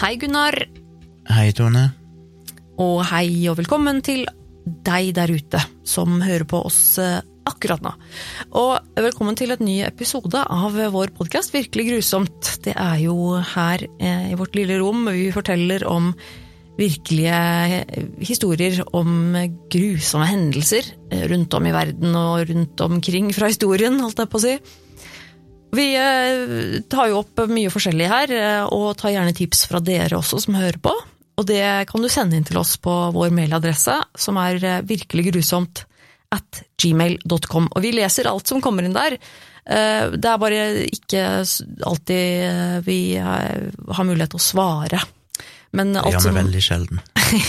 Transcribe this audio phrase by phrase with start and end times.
[0.00, 0.54] Hei, Gunnar.
[1.28, 1.82] Hei, Tone.
[2.80, 4.22] Og hei og velkommen til
[4.64, 7.92] deg der ute som hører på oss eh, akkurat nå.
[8.56, 12.48] Og velkommen til et ny episode av vår podkast Virkelig grusomt.
[12.64, 16.14] Det er jo her eh, i vårt lille rom vi forteller om
[16.80, 17.44] virkelige
[17.76, 19.36] eh, historier om
[19.68, 20.94] grusomme hendelser
[21.28, 24.60] rundt om i verden og rundt omkring fra historien, holdt jeg på å si.
[25.76, 25.86] Vi
[26.90, 28.32] tar jo opp mye forskjellig her,
[28.74, 30.94] og tar gjerne tips fra dere også som hører på.
[31.40, 35.84] Og det kan du sende inn til oss på vår mailadresse, som er virkelig grusomt
[36.34, 37.70] at gmail.com.
[37.72, 39.16] Og vi leser alt som kommer inn der.
[39.64, 41.22] Det er bare ikke
[41.86, 45.00] alltid vi har mulighet til å svare.
[45.76, 47.00] Men alt ja, vi veldig sjelden.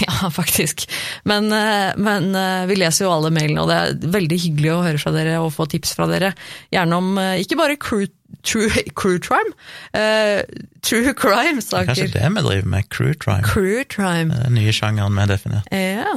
[0.05, 0.85] ja, faktisk.
[1.27, 1.49] Men,
[1.97, 2.31] men,
[2.69, 5.53] vi leser jo alle mailene, og det er veldig hyggelig å høre fra dere og
[5.55, 6.33] få tips fra dere.
[6.73, 8.07] Gjerne om ikke bare crew,
[8.43, 9.53] true, crew crime,
[9.93, 10.41] uh,
[10.85, 11.91] true crime-saker.
[11.91, 13.43] Kanskje det vi driver med, crew crime.
[13.47, 14.33] Crew crime.
[14.33, 15.69] Den nye sjangeren vi har definert.
[15.71, 16.15] Ja,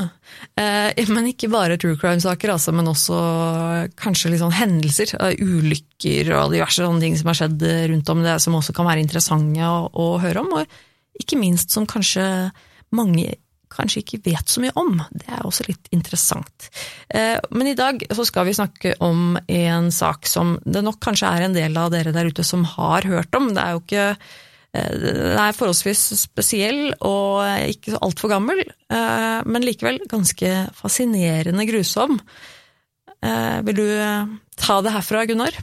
[0.60, 3.20] uh, men ikke bare true crime-saker, altså, men også
[4.00, 8.40] kanskje litt sånn hendelser, ulykker og diverse sånne ting som har skjedd rundt om det,
[8.42, 10.58] som også kan være interessante å, å høre om.
[10.60, 10.82] og
[11.20, 12.24] ikke minst som kanskje
[12.94, 13.36] mange
[13.74, 15.02] kanskje ikke vet så mye om.
[15.10, 16.70] Det er også litt interessant.
[17.10, 21.46] Men i dag så skal vi snakke om en sak som det nok kanskje er
[21.46, 23.52] en del av dere der ute som har hørt om.
[23.54, 24.08] Det er jo ikke
[24.74, 28.58] Den er forholdsvis spesiell og ikke så altfor gammel,
[28.90, 32.18] men likevel ganske fascinerende grusom.
[33.22, 33.86] Vil du
[34.58, 35.54] ta det herfra, Gunnar?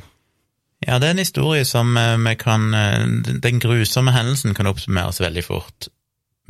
[0.87, 2.71] Ja, det er en historie som vi kan
[3.43, 5.91] Den grusomme hendelsen kan oppsummeres veldig fort.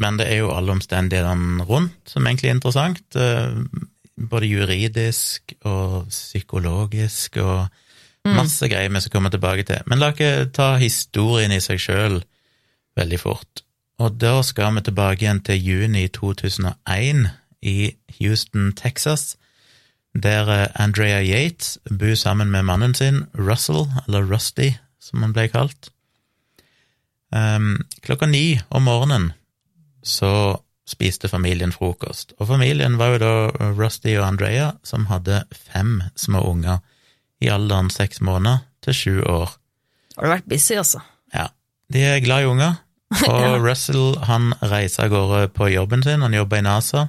[0.01, 3.17] Men det er jo alle omstendighetene rundt som egentlig er interessant.
[4.31, 7.67] Både juridisk og psykologisk og
[8.27, 8.71] masse mm.
[8.73, 9.81] greier vi skal komme tilbake til.
[9.89, 12.21] Men la ikke ta historien i seg sjøl
[12.97, 13.63] veldig fort.
[14.01, 17.27] Og da skal vi tilbake igjen til juni 2001
[17.61, 19.35] i Houston, Texas
[20.13, 25.91] der Andrea Yates bor sammen med mannen sin, Russell, eller Rusty, som han ble kalt.
[27.31, 29.31] Um, klokka ni om morgenen
[30.03, 33.33] så spiste familien frokost, og familien var jo da
[33.77, 36.81] Rusty og Andrea, som hadde fem små unger
[37.41, 39.55] i alderen seks måneder til sju år.
[40.17, 41.03] Har du vært busy, altså?
[41.33, 41.47] Ja.
[41.91, 42.75] De er glad i unger,
[43.31, 47.07] og Russell han reiser av gårde på jobben sin, han jobber i NASA,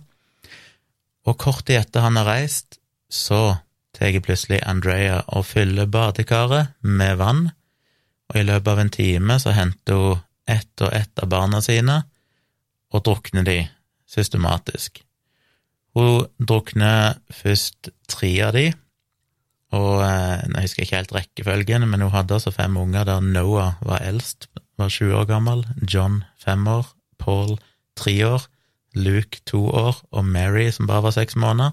[1.26, 2.80] og kort tid etter han har reist,
[3.12, 3.58] så
[3.94, 7.50] tar plutselig Andrea og fyller badekaret med vann,
[8.32, 12.00] og i løpet av en time så henter hun ett og ett av barna sine
[12.92, 13.58] og drukner de
[14.08, 15.02] systematisk.
[15.96, 18.70] Hun drukner først tre av de,
[19.72, 23.78] og eh, jeg husker ikke helt rekkefølgen, men hun hadde altså fem unger der Noah
[23.84, 24.48] var eldst,
[24.80, 26.88] var sju år gammel, John fem år,
[27.20, 27.56] Paul
[27.96, 28.48] tre år,
[28.94, 31.72] Luke to år og Mary som bare var seks måneder.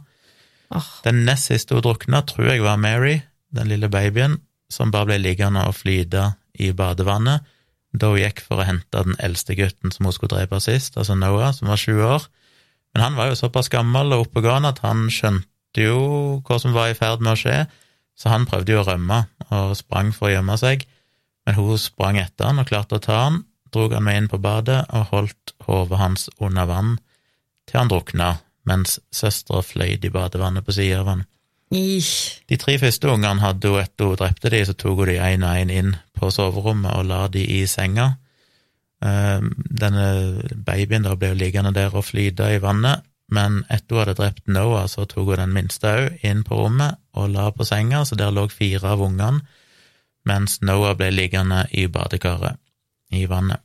[0.71, 0.87] Oh.
[1.03, 3.19] Den nest siste hun drukna, tror jeg var Mary,
[3.55, 4.37] den lille babyen,
[4.71, 7.47] som bare ble liggende og flyte i badevannet
[7.91, 11.17] da hun gikk for å hente den eldste gutten som hun skulle drepe sist, altså
[11.17, 12.27] Noah, som var sju år.
[12.93, 15.99] Men han var jo såpass gammel og oppegående at han skjønte jo
[16.45, 17.59] hva som var i ferd med å skje,
[18.19, 19.23] så han prøvde jo å rømme
[19.55, 20.83] og sprang for å gjemme seg,
[21.47, 24.41] men hun sprang etter han og klarte å ta han, drog han med inn på
[24.41, 26.95] badet og holdt hodet hans under vann
[27.69, 28.29] til han drukna
[28.69, 31.23] mens søstera fløy i badevannet på sida av han.
[32.49, 35.45] De tre første ungene hadde hun etter hun drepte de, så tok hun de én
[35.45, 38.15] og én inn på soverommet og la de i senga.
[39.05, 40.07] Ehm, denne
[40.65, 44.49] babyen da ble jo liggende der og flyte i vannet, men etter hun hadde drept
[44.49, 48.17] Noah, så tok hun den minste òg inn på rommet og la på senga, så
[48.17, 49.45] der lå fire av ungene,
[50.25, 52.57] mens Noah ble liggende i badekaret
[53.13, 53.61] i vannet.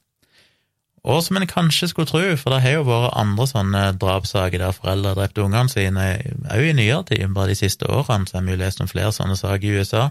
[1.04, 4.72] Og som en kanskje skulle tro, for det har jo vært andre sånne drapssaker der
[4.72, 6.06] foreldre har drept ungene sine,
[6.48, 9.12] òg i nyere tid, bare de siste årene, så har vi jo lest om flere
[9.12, 10.08] sånne saker i USA.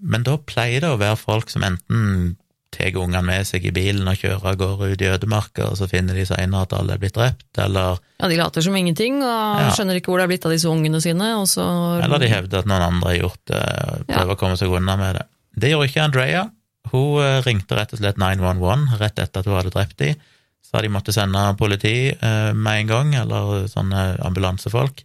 [0.00, 2.36] Men da pleier det å være folk som enten
[2.72, 5.88] tar ungene med seg i bilen og kjører av gårde ut i ødemarka, og så
[5.90, 9.62] finner de seinere at alle er blitt drept, eller Ja, de later som ingenting og
[9.62, 9.70] ja.
[9.76, 11.64] skjønner ikke hvor det er blitt av disse ungene sine, og så
[12.02, 13.64] Eller de hevder at noen andre har gjort det,
[14.08, 14.36] prøver ja.
[14.36, 15.26] å komme seg unna med det.
[15.56, 16.44] Det gjorde ikke Andrea.
[16.92, 20.20] Hun eh, ringte rett og slett 911 rett etter at hun hadde drept dem.
[20.66, 25.02] Sa de måtte sende politi eh, med en gang, eller sånne ambulansefolk.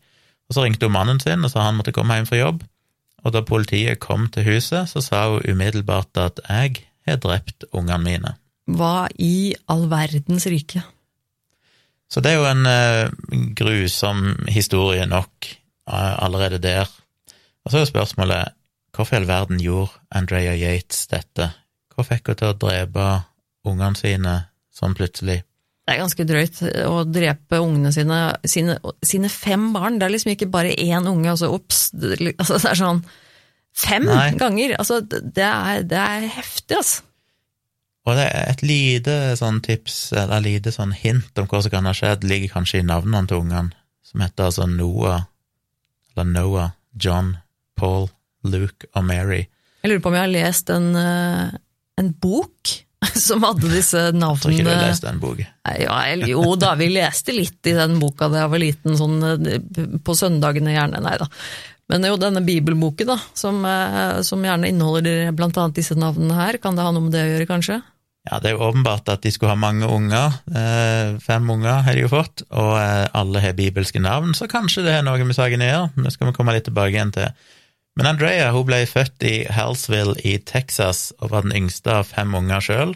[0.50, 2.64] Og så ringte hun mannen sin og sa han måtte komme hjem fra jobb.
[3.22, 8.02] Og da politiet kom til huset, så sa hun umiddelbart at jeg har drept ungene
[8.04, 8.34] mine.
[8.72, 10.82] Hva i all verdens rike?
[12.12, 15.48] Så det er jo en uh, grusom historie nok
[15.88, 16.90] allerede der.
[17.64, 18.58] Og så er jo spørsmålet
[18.96, 21.52] hvorfor i all verden gjorde Andrea Yates dette?
[21.92, 23.08] Hva fikk henne til å drepe
[23.68, 24.36] ungene sine
[24.74, 25.42] sånn plutselig.
[25.82, 29.98] Det er ganske drøyt å drepe ungene sine, sine, sine fem barn.
[30.00, 31.90] Det er liksom ikke bare én unge, og så ops.
[31.92, 33.02] Det, altså, det er sånn
[33.76, 34.28] fem Nei.
[34.40, 34.76] ganger!
[34.80, 37.08] Altså, det er, det er heftig, altså.
[38.10, 41.86] Og det er et lite sånn tips, eller lite sånn hint om hva som kan
[41.86, 45.28] ha skjedd, ligger kanskje i navnene til ungene, som heter altså Noah,
[46.16, 47.36] eller Noah, John,
[47.78, 48.10] Paul,
[48.42, 49.44] Luke og Mary.
[49.84, 51.54] Jeg lurer på om jeg har lest en, eh,
[52.02, 52.78] en bok
[53.28, 55.48] som hadde disse navnene Jeg tror ikke du navnene har lest den boka.
[55.82, 56.00] Ja,
[56.30, 60.18] jo da, vi leste litt i den boka da jeg var liten, sånn eh, på
[60.18, 61.30] søndagene gjerne, nei da.
[61.92, 66.60] Men jo, denne bibelboken da, som, eh, som gjerne inneholder blant annet disse navnene her,
[66.62, 67.80] kan det ha noe med det å gjøre, kanskje?
[68.30, 70.38] Ja, det er jo åpenbart at de skulle ha mange unger.
[70.54, 74.94] Eh, fem unger har de jo fått, og alle har bibelske navn, så kanskje det
[75.00, 76.06] har noe med saken å gjøre.
[76.06, 77.34] Det skal vi komme litt tilbake igjen til.
[78.00, 82.34] Men Andrea hun ble født i Halsville i Texas og var den yngste av fem
[82.38, 82.94] unger sjøl.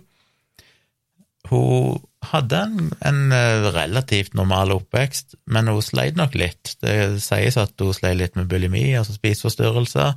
[1.50, 6.74] Hun hadde en, en eh, relativt normal oppvekst, men hun sleit nok litt.
[6.82, 10.16] Det sies at hun sleit litt med bulimi, altså spiseforstyrrelser.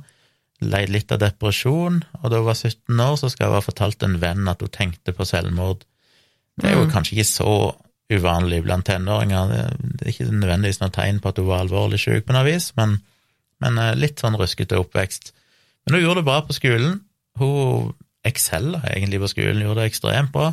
[0.65, 4.01] Leid litt av depresjon, og da hun var 17 år, så skal hun ha fortalt
[4.03, 5.85] en venn at hun tenkte på selvmord.
[6.59, 6.91] Det er jo Mm.
[6.91, 7.53] kanskje ikke så
[8.11, 9.47] uvanlig blant tenåringer.
[9.53, 12.43] Det det er ikke nødvendigvis noe tegn på at hun var alvorlig syk på noe
[12.47, 12.97] vis, men,
[13.61, 15.31] men eh, litt sånn ruskete oppvekst.
[15.85, 16.99] Men hun gjorde det bra på skolen.
[17.39, 17.93] Hun
[18.25, 20.51] excella egentlig på skolen, gjorde det ekstremt bra.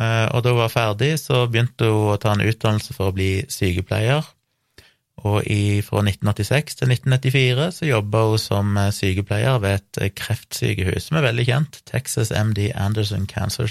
[0.00, 3.16] Eh, Og da hun var ferdig, så begynte hun å ta en utdannelse for å
[3.16, 4.24] bli sykepleier.
[5.24, 10.10] Og i, fra 1986 til 1994 så jobba hun som eh, sykepleier ved et eh,
[10.12, 13.66] kreftsykehus som er veldig kjent, Texas MD Anderson Cancer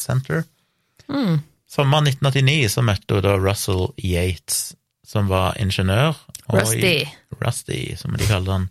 [0.00, 0.44] Center.
[1.12, 1.42] Mm.
[1.68, 4.74] Sommeren 1989 så møtte hun da Russell Yates,
[5.06, 6.16] som var ingeniør.
[6.48, 6.80] og i-
[7.42, 7.96] Rusty.
[8.00, 8.68] Som de kaller han.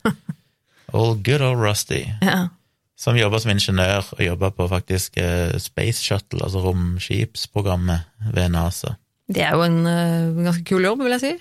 [0.93, 2.05] Old good old Rusty.
[2.25, 2.47] Ja.
[2.95, 8.93] Som jobba som ingeniør, og jobba på faktisk eh, Space Shuttle, altså romskipsprogrammet ved NASA.
[9.27, 11.31] Det er jo en eh, ganske kul jobb, vil jeg si.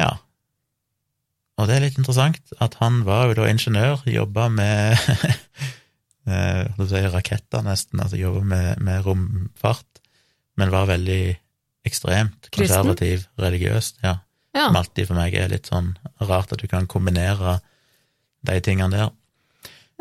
[0.00, 0.08] Ja.
[1.60, 4.98] Og det er litt interessant at han var jo da ingeniør, jobba med
[6.26, 10.02] eh, hva skal si, raketter, nesten, altså jobba med, med romfart,
[10.58, 11.22] men var veldig
[11.86, 12.74] ekstremt Kristen?
[12.74, 14.18] konservativ, religiøst, ja.
[14.52, 14.68] Ja.
[14.68, 17.58] Som alltid for meg er litt sånn rart at du kan kombinere
[18.46, 19.10] de tingene der.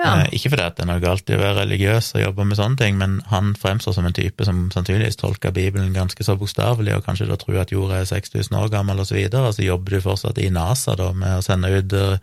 [0.01, 0.13] ja.
[0.23, 2.79] Eh, ikke fordi det er noe galt i å være religiøs og jobbe med sånne
[2.79, 7.05] ting, men han fremstår som en type som sannsynligvis tolker Bibelen ganske så bokstavelig, og
[7.05, 9.95] kanskje da tror at jorda er 6000 år gammel, og så videre, og så jobber
[9.97, 12.17] du fortsatt i NASA da med å sende ut eh,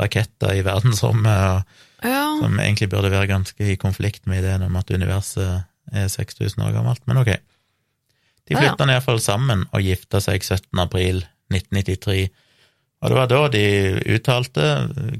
[0.00, 2.24] raketter i verdensrommet, og, ja.
[2.40, 6.74] som egentlig burde være ganske i konflikt med ideen om at universet er 6000 år
[6.76, 7.34] gammelt, men ok.
[8.50, 8.72] De Ja, ja.
[8.72, 10.74] flytta iallfall sammen og gifta seg 17.
[10.82, 12.30] april 1993.
[13.00, 13.64] Og det var da de
[14.12, 14.66] uttalte,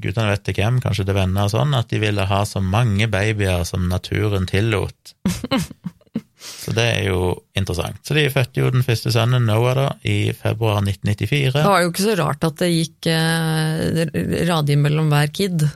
[0.03, 3.07] gudene vet til hvem, kanskje til venner og sånn, at de ville ha så mange
[3.09, 5.15] babyer som naturen tillot.
[6.41, 7.99] Så det er jo interessant.
[8.05, 11.53] Så de fødte jo den første sønnen, Noah, da, i februar 1994.
[11.53, 14.01] Det var jo ikke så rart at det gikk eh,
[14.49, 15.67] radig mellom hver kid,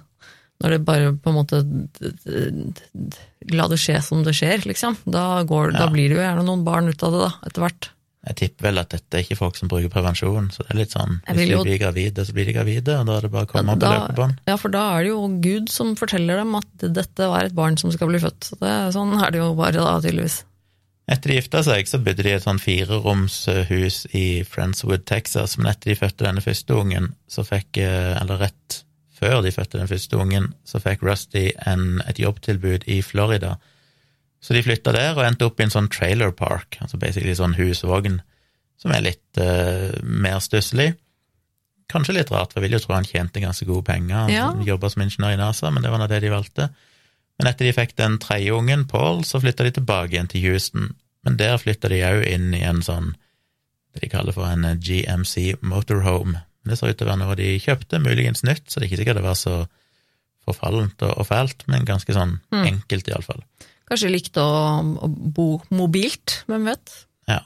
[0.63, 1.61] når det bare på en måte
[3.53, 4.95] La det skje som det skjer, liksom.
[5.05, 7.89] Da, går, da blir det jo gjerne noen barn ut av det, da, etter hvert.
[8.25, 10.95] Jeg tipper vel at dette er ikke folk som bruker prevensjon, så det er litt
[10.95, 11.59] sånn hvis jo...
[11.61, 13.77] de blir gravide, så blir de gravide, og da er det bare å komme Ja,
[13.77, 14.39] på da- løpebånd.
[14.49, 17.77] Ja, for da er det jo Gud som forteller dem at dette var et barn
[17.77, 18.49] som skal bli født.
[18.49, 20.39] Så det, sånn er det jo bare da, tydeligvis.
[21.05, 25.69] Etter de gifta seg, så bodde de i et sånn fireromshus i Friendswood, Texas, men
[25.69, 28.81] etter de fødte denne første ungen, så fikk, eh, eller rett
[29.15, 33.55] før de fødte den første ungen, så fikk Rusty en, et jobbtilbud i Florida.
[34.45, 37.55] Så de flytta der og endte opp i en sånn trailer park, altså basically sånn
[37.57, 38.19] husvogn,
[38.77, 40.91] som er litt uh, mer stusslig.
[41.89, 44.51] Kanskje litt rart, for jeg vil jo tro han tjente ganske gode penger, Ja.
[44.51, 46.67] han jobba som ingeniør i NASA, men det var nå det de valgte.
[47.39, 50.91] Men etter de fikk den tredje ungen, Paul, så flytta de tilbake igjen til Houston.
[51.25, 53.15] Men der flytta de òg inn i en sånn
[53.95, 56.41] det de kaller for en eh, GMC motorhome.
[56.63, 58.91] Men Det ser ut til å være noe de kjøpte, muligens nytt, så det er
[58.91, 59.55] ikke sikkert det var så
[60.45, 62.65] forfallent og fælt, men ganske sånn Mm.
[62.67, 63.41] enkelt, iallfall.
[63.89, 66.93] Kanskje likte å, å bo mobilt, hvem vet?
[67.29, 67.41] Ja.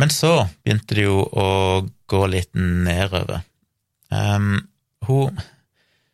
[0.00, 1.48] Men så begynte det jo å
[2.10, 3.44] gå litt nedover.
[4.12, 4.64] Um,
[5.08, 5.40] hun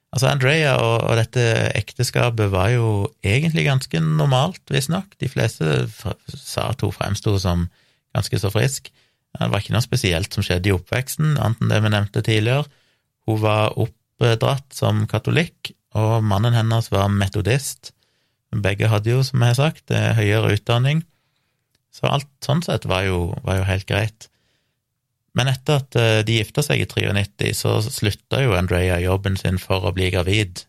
[0.08, 1.42] Altså, Andrea og, og dette
[1.76, 2.86] ekteskapet var jo
[3.20, 5.12] egentlig ganske normalt, visstnok.
[5.20, 5.82] De fleste
[6.32, 7.66] sa at hun fremsto som
[8.16, 8.88] ganske så frisk.
[9.36, 12.64] Det var ikke noe spesielt som skjedde i oppveksten, annet enn det vi nevnte tidligere.
[13.28, 17.92] Hun var oppdratt som katolikk, og mannen hennes var metodist.
[18.54, 21.02] Begge hadde jo, som jeg har sagt, eh, høyere utdanning.
[21.92, 24.28] Så alt sånn sett var jo, var jo helt greit.
[25.36, 29.60] Men etter at eh, de gifta seg i 93, så slutta jo Andrea jobben sin
[29.62, 30.64] for å bli gravid.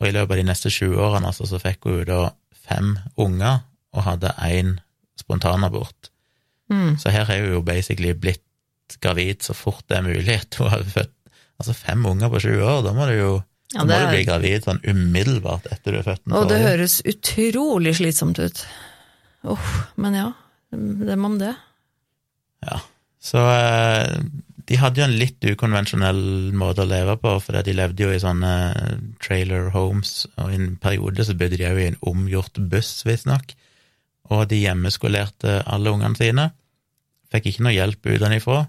[0.00, 2.22] Og i løpet av de neste 20 årene altså, så fikk hun da
[2.62, 4.78] fem unger, og hadde én
[5.20, 6.08] spontanabort.
[6.72, 6.96] Mm.
[6.96, 8.46] Så her er hun jo basically blitt
[9.02, 10.38] gravid så fort det er mulig.
[10.56, 11.12] Hun har født
[11.60, 13.32] altså fem unger på 20 år, da må du jo
[13.72, 16.60] Ja, da må det du bli gravid sånn umiddelbart etter du er født Og det
[16.60, 18.62] høres utrolig slitsomt ut.
[19.48, 19.68] Uff,
[20.00, 20.28] men ja,
[20.70, 21.54] det må om det.
[22.66, 22.78] Ja.
[23.22, 24.18] Så eh,
[24.68, 28.20] de hadde jo en litt ukonvensjonell måte å leve på, for de levde jo i
[28.22, 28.52] sånne
[29.22, 33.56] trailer homes, og i en periode så bodde de jo i en omgjort buss, visstnok.
[34.32, 36.48] Og de hjemmeskolerte alle ungene sine.
[37.32, 38.62] Fikk ikke noe hjelp utenfra.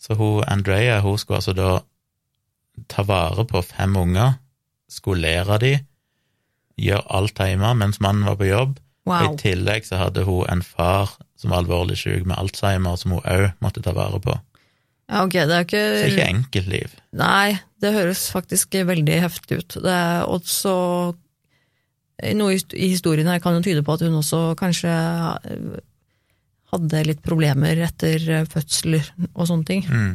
[0.00, 1.70] Så hun Andrea hun skulle altså da
[2.90, 4.38] ta vare på fem unger,
[4.90, 5.74] skolere de,
[6.80, 8.78] gjøre alt hjemme mens mannen var på jobb.
[8.78, 9.34] Og Wow.
[9.34, 13.26] I tillegg så hadde hun en far som var alvorlig syk med Alzheimer, som hun
[13.28, 14.32] òg måtte ta vare på.
[15.10, 16.94] Ja, ok, det er ikke Så ikke enkeltliv.
[17.12, 19.76] Nei, det høres faktisk veldig heftig ut.
[19.84, 20.74] Det er også
[22.38, 25.80] Noe i historien her kan jo tyde på at hun også kanskje eh,
[26.70, 29.82] hadde litt problemer etter fødsler og sånne ting.
[29.90, 30.12] Mm.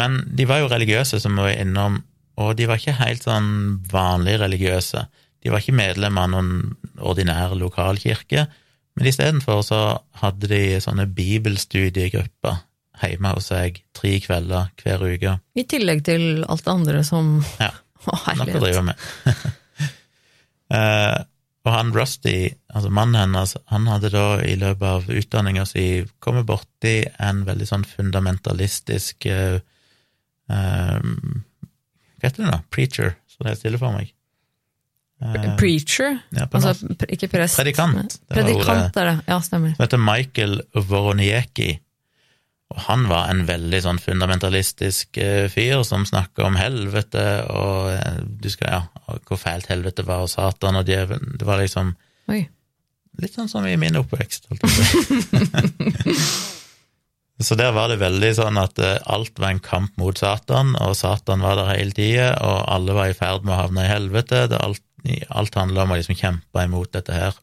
[0.00, 2.00] Men de var jo religiøse, som vi var innom,
[2.40, 3.50] og de var ikke helt sånn
[3.92, 5.04] vanlig religiøse.
[5.44, 6.52] De var ikke medlem av noen
[6.98, 8.46] ordinær lokalkirke,
[8.94, 9.80] men istedenfor så
[10.22, 12.62] hadde de sånne bibelstudiegrupper
[13.02, 15.36] hjemme hos seg tre kvelder hver uke.
[15.58, 17.72] I tillegg til alt det andre som Ja,
[18.04, 19.06] Å, Noe å drive med.
[20.74, 21.18] Eh,
[21.64, 25.84] og han Rusty, altså mannen hennes, han hadde da i løpet av utdanninga si
[26.24, 29.60] kommet borti en veldig sånn fundamentalistisk eh,
[30.50, 30.98] eh,
[32.18, 32.60] Hva heter det da?
[32.72, 34.10] Preacher, så det er stille for meg.
[35.22, 36.18] Uh, Preacher?
[36.34, 36.44] ja.
[36.50, 36.74] Altså,
[37.08, 37.56] ikke prest.
[37.56, 39.72] Predikant, det Predikant er det, ja, stemmer.
[39.76, 41.78] som heter Michael Voroniecki.
[42.74, 47.22] Og han var en veldig sånn fundamentalistisk eh, fyr som snakka om helvete
[47.52, 51.36] og eh, du skal, ja, og hvor fælt helvete var og Satan og djevelen.
[51.38, 51.92] Det var liksom
[52.32, 52.40] Oi.
[53.22, 56.60] litt sånn som i min oppvekst, holdt jeg på å si.
[57.42, 60.94] Så der var det veldig sånn at eh, alt var en kamp mot Satan, og
[60.94, 64.44] Satan var der hele tida, og alle var i ferd med å havne i helvete.
[64.52, 64.82] Det alt,
[65.34, 67.34] alt handla om å liksom kjempe imot dette her.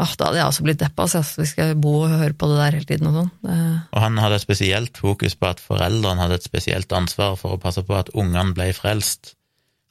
[0.00, 2.56] Ah, da hadde jeg også blitt deppa, så vi skal bo og høre på det
[2.60, 3.30] der hele tiden og sånn.
[3.42, 7.56] Det- Og han hadde et spesielt fokus på at foreldrene hadde et spesielt ansvar for
[7.56, 9.34] å passe på at ungene ble frelst.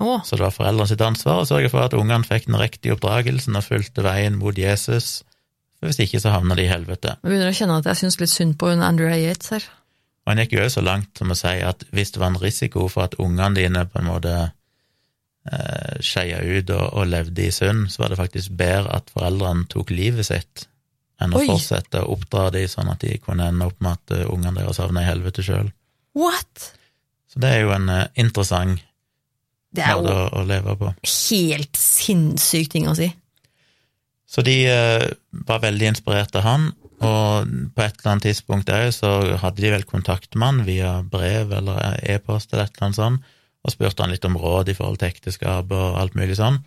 [0.01, 2.95] Å, Så det var foreldrene sitt ansvar å sørge for at ungene fikk den riktige
[2.95, 5.23] oppdragelsen og fulgte veien mot Jesus.
[5.79, 7.15] For hvis ikke, så havner de i helvete.
[7.15, 9.67] jeg begynner å kjenne at jeg syns litt synd på hun Andrea Yates her.
[10.25, 12.41] Og han gikk jo også så langt som å si at hvis det var en
[12.41, 14.33] risiko for at ungene dine på en måte
[15.49, 19.69] eh, skeia ut og, og levde i synd, så var det faktisk bedre at foreldrene
[19.71, 20.67] tok livet sitt,
[21.23, 21.47] enn å Oi.
[21.49, 24.81] fortsette å oppdra dem sånn at de kunne ende opp med at eh, ungene deres
[24.83, 25.71] havna i helvete sjøl.
[26.19, 26.69] What?!
[27.29, 28.83] Så det er jo en eh, interessant
[29.71, 30.93] Det er måte å, å leve på.
[31.07, 33.09] helt sinnssyk ting å si.
[34.29, 35.07] Så de eh,
[35.47, 36.69] var veldig inspirert av han,
[36.99, 40.91] og på et eller annet tidspunkt òg så hadde de vel kontakt med han via
[41.01, 44.75] brev eller e-post eller et eller annet sånt, og spurte han litt om råd i
[44.77, 46.61] forhold til ekteskap og alt mulig sånn.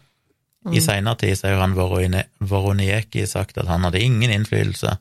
[0.71, 4.95] I seinere tid så har han Voronieki sagt at han hadde ingen innflytelse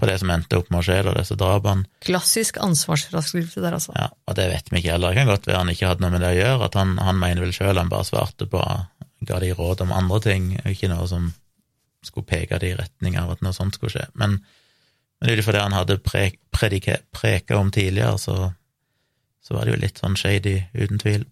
[0.00, 1.84] på det som endte opp med å skje, da, disse drapene.
[2.04, 3.92] Klassisk ansvarsfraskrivelse der, altså.
[3.96, 5.12] Ja, og det vet vi ikke heller.
[5.12, 7.20] Det kan godt være han ikke hadde noe med det å gjøre, at han, han
[7.20, 8.62] mener vel sjøl han bare svarte på,
[9.28, 11.28] ga de råd om andre ting, ikke noe som
[12.04, 14.06] skulle peke det i retning av at noe sånt skulle skje.
[14.18, 14.38] Men,
[15.20, 18.52] men ut ifra det han hadde pre, preka om tidligere, så,
[19.44, 21.26] så var det jo litt sånn shady, uten tvil.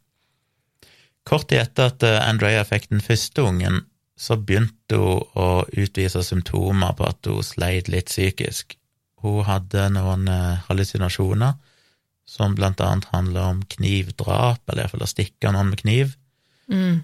[1.29, 3.83] Kort tid etter at eh, Andrea fikk den første ungen,
[4.19, 5.49] så begynte hun å
[5.79, 8.75] utvise symptomer på at hun sleit litt psykisk.
[9.23, 11.59] Hun hadde noen eh, hallusinasjoner,
[12.29, 16.17] som blant annet handler om knivdrap, eller iallfall å stikke noen med kniv.
[16.69, 17.01] Mm.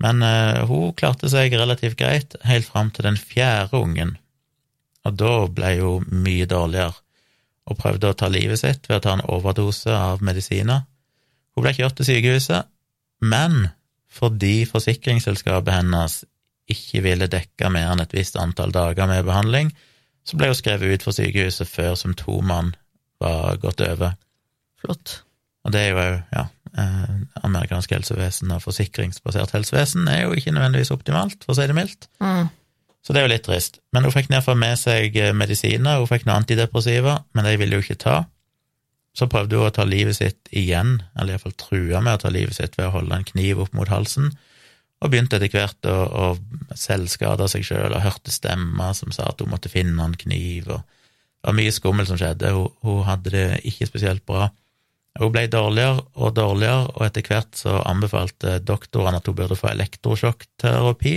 [0.00, 4.16] Men uh, hun klarte seg relativt greit, helt fram til den fjerde ungen.
[5.04, 6.96] Og da ble hun mye dårligere,
[7.70, 10.86] og prøvde å ta livet sitt ved å ta en overdose av medisiner.
[11.54, 12.66] Hun ble kjørt til sykehuset,
[13.20, 13.68] men
[14.10, 16.22] fordi forsikringsselskapet hennes
[16.70, 19.70] ikke ville dekke mer enn et visst antall dager med behandling,
[20.26, 22.74] så ble hun skrevet ut for sykehuset før symptomene
[23.22, 24.16] var gått over.
[24.80, 25.20] Flott.
[25.66, 26.44] Og det er jo ja,
[26.78, 27.12] eh,
[27.42, 32.10] amerikansk helsevesen og forsikringsbasert helsevesen er jo ikke nødvendigvis optimalt, for å si det mildt.
[32.22, 32.50] Mm.
[33.00, 33.80] Så det er jo litt trist.
[33.94, 37.78] Men hun fikk iallfall med seg eh, medisiner, hun fikk noen antidepressiva, men de ville
[37.78, 38.18] hun ikke ta.
[39.16, 42.58] Så prøvde hun å ta livet sitt igjen, eller iallfall trua med å ta livet
[42.58, 44.30] sitt ved å holde en kniv opp mot halsen,
[45.00, 49.40] og begynte etter hvert å, å selvskade seg sjøl, og hørte stemmer som sa at
[49.40, 50.84] hun måtte finne en kniv, og
[51.40, 54.50] det var mye skummelt som skjedde, hun, hun hadde det ikke spesielt bra.
[55.20, 59.68] Hun ble dårligere og dårligere, og etter hvert så anbefalte doktorene at hun burde få
[59.74, 61.14] elektrosjokkterapi,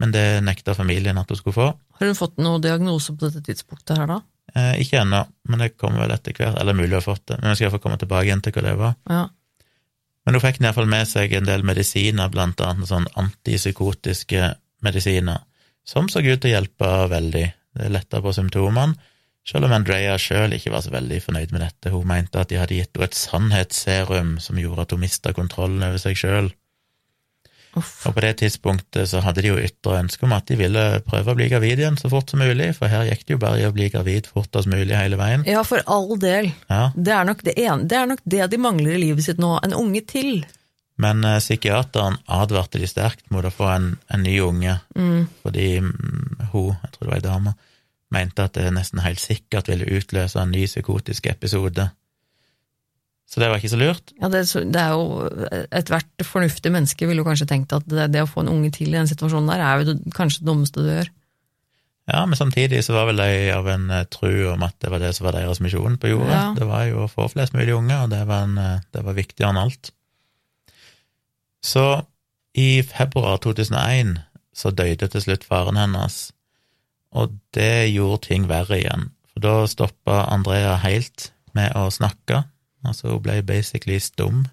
[0.00, 1.68] men det nekta familien at hun skulle få.
[2.00, 4.18] Har hun fått noen diagnose på dette tidspunktet her, da?
[4.56, 7.38] Eh, ikke ennå, men det kommer vel etter hvert, eller mulig å ha fått det,
[7.42, 8.98] men vi skal iallfall komme tilbake igjen til hva det var.
[9.12, 9.22] Ja.
[10.24, 14.54] Men hun fikk i hvert fall med seg en del medisiner, blant annet sånn antipsykotiske
[14.86, 15.44] medisiner,
[15.84, 17.46] som så ut til å hjelpe veldig.
[17.72, 18.96] Det letta på symptomene,
[19.48, 21.90] selv om Andrea sjøl ikke var så veldig fornøyd med dette.
[21.90, 25.82] Hun mente at de hadde gitt henne et sannhetsserum som gjorde at hun mista kontrollen
[25.82, 26.52] over seg sjøl.
[27.72, 31.32] Og på det tidspunktet så hadde de jo ytre ønske om at de ville prøve
[31.32, 33.64] å bli gravid igjen så fort som mulig, for her gikk det jo bare i
[33.64, 35.46] å bli gravid fortest mulig hele veien.
[35.48, 36.50] Ja, for all del.
[36.68, 39.54] Ja, Det er, det, ene, det er nok det de mangler i livet sitt nå,
[39.64, 40.42] en unge til.
[41.00, 45.24] Men eh, psykiateren advarte de sterkt mot å få en, en ny unge, Mm.
[45.42, 47.54] fordi mm, hun, jeg tror det var ei dame,
[48.12, 51.88] mente at det nesten helt sikkert ville utløse en ny psykotisk episode.
[53.32, 54.12] Så det var ikke så lurt.
[54.20, 55.24] Ja, det, det er jo
[55.72, 58.92] Ethvert fornuftig menneske ville jo kanskje tenkt at det, det å få en unge til
[58.92, 61.08] i den situasjonen der, er jo kanskje det dummeste du gjør.
[62.10, 65.00] Ja, men samtidig så var vel de av en eh, tru om at det var
[65.00, 66.32] det som var deres misjon på jorda.
[66.34, 66.46] Ja.
[66.58, 69.16] Det var jo å få flest mulig unger, og det var, en, eh, det var
[69.16, 69.92] viktigere enn alt.
[71.62, 71.86] Så
[72.58, 74.16] i februar 2001
[74.52, 76.32] så døde til slutt faren hennes,
[77.12, 79.10] og det gjorde ting verre igjen.
[79.32, 82.44] For da stoppa Andrea helt med å snakke,
[82.84, 84.46] altså hun ble basically stum.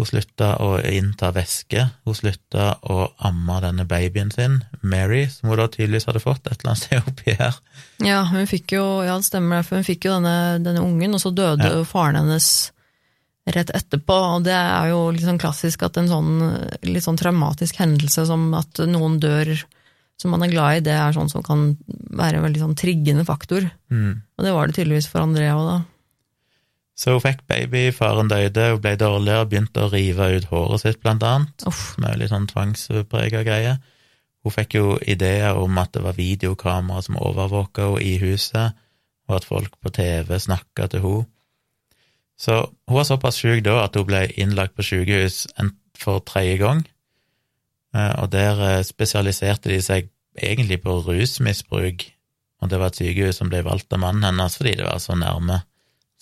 [0.00, 5.60] Hun slutta å innta væske, hun slutta å amme denne babyen sin, Mary, som hun
[5.60, 7.58] da tydeligvis hadde fått et eller annet sted oppi her.
[8.02, 11.12] Ja, hun fikk jo, ja det stemmer det, for hun fikk jo denne, denne ungen,
[11.14, 11.84] og så døde Ja.
[11.84, 12.48] faren hennes
[13.52, 16.32] rett etterpå, og det er jo sånn klassisk at en sånn
[16.86, 19.50] litt sånn traumatisk hendelse som at noen dør
[20.22, 21.72] som man er glad i, det er sånn som kan
[22.14, 23.66] være en veldig sånn triggende faktor.
[23.92, 24.22] Mm.
[24.38, 25.80] Og det var det tydeligvis for Andrea òg, da.
[27.02, 31.00] Så hun fikk baby, faren døde, hun ble dårligere, begynte å rive ut håret sitt,
[31.02, 31.94] blant annet, Uff.
[31.96, 33.76] som er litt sånn tvangsprega greie.
[34.42, 38.78] Hun fikk jo ideer om at det var videokamera som overvåka henne i huset,
[39.30, 41.28] og at folk på TV snakka til henne.
[42.42, 42.58] Så
[42.88, 45.44] hun var såpass sjuk da at hun ble innlagt på sykehus
[45.98, 46.82] for tredje gang,
[47.92, 52.06] og der eh, spesialiserte de seg egentlig på rusmisbruk,
[52.62, 55.16] og det var et sykehus som ble valgt av mannen hennes fordi det var så
[55.18, 55.60] nærme.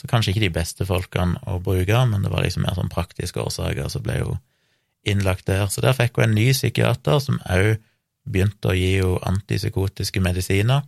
[0.01, 3.43] Så kanskje ikke de beste folkene å bruke, men det var liksom mer sånn praktiske
[3.43, 4.41] årsaker, så ble hun
[5.05, 5.67] innlagt der.
[5.69, 7.77] Så der fikk hun en ny psykiater som òg
[8.31, 10.87] begynte å gi henne antipsykotiske medisiner.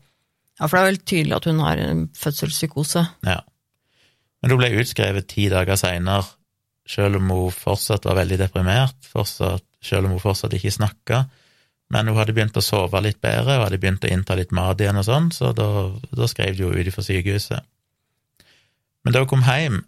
[0.59, 3.05] Ja, for det er vel tydelig at hun har en fødselspsykose.
[3.29, 3.40] Ja.
[4.42, 6.27] Men hun ble utskrevet ti dager seinere,
[6.88, 11.25] selv om hun fortsatt var veldig deprimert, fortsatt, selv om hun fortsatt ikke snakka.
[11.92, 14.81] Men hun hadde begynt å sove litt bedre og hadde begynt å innta litt mat
[14.81, 15.68] igjen og sånn, så da,
[16.11, 17.68] da skrev de henne ut fra sykehuset.
[19.03, 19.83] Men da hun kom hjem,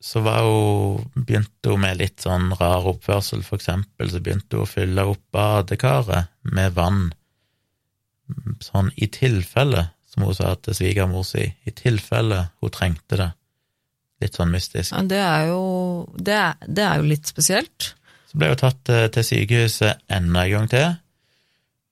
[0.00, 3.42] så hun, begynte hun med litt sånn rar oppførsel.
[3.42, 7.08] For eksempel så begynte hun å fylle opp badekaret med vann,
[8.62, 13.30] sånn i tilfelle, som hun sa til svigermor si, i tilfelle hun trengte det.
[14.22, 14.92] Litt sånn mystisk.
[14.92, 15.62] Ja, det er jo
[16.16, 17.92] det er, det er jo litt spesielt.
[18.28, 20.88] Så ble hun tatt eh, til sykehuset enda en gang til,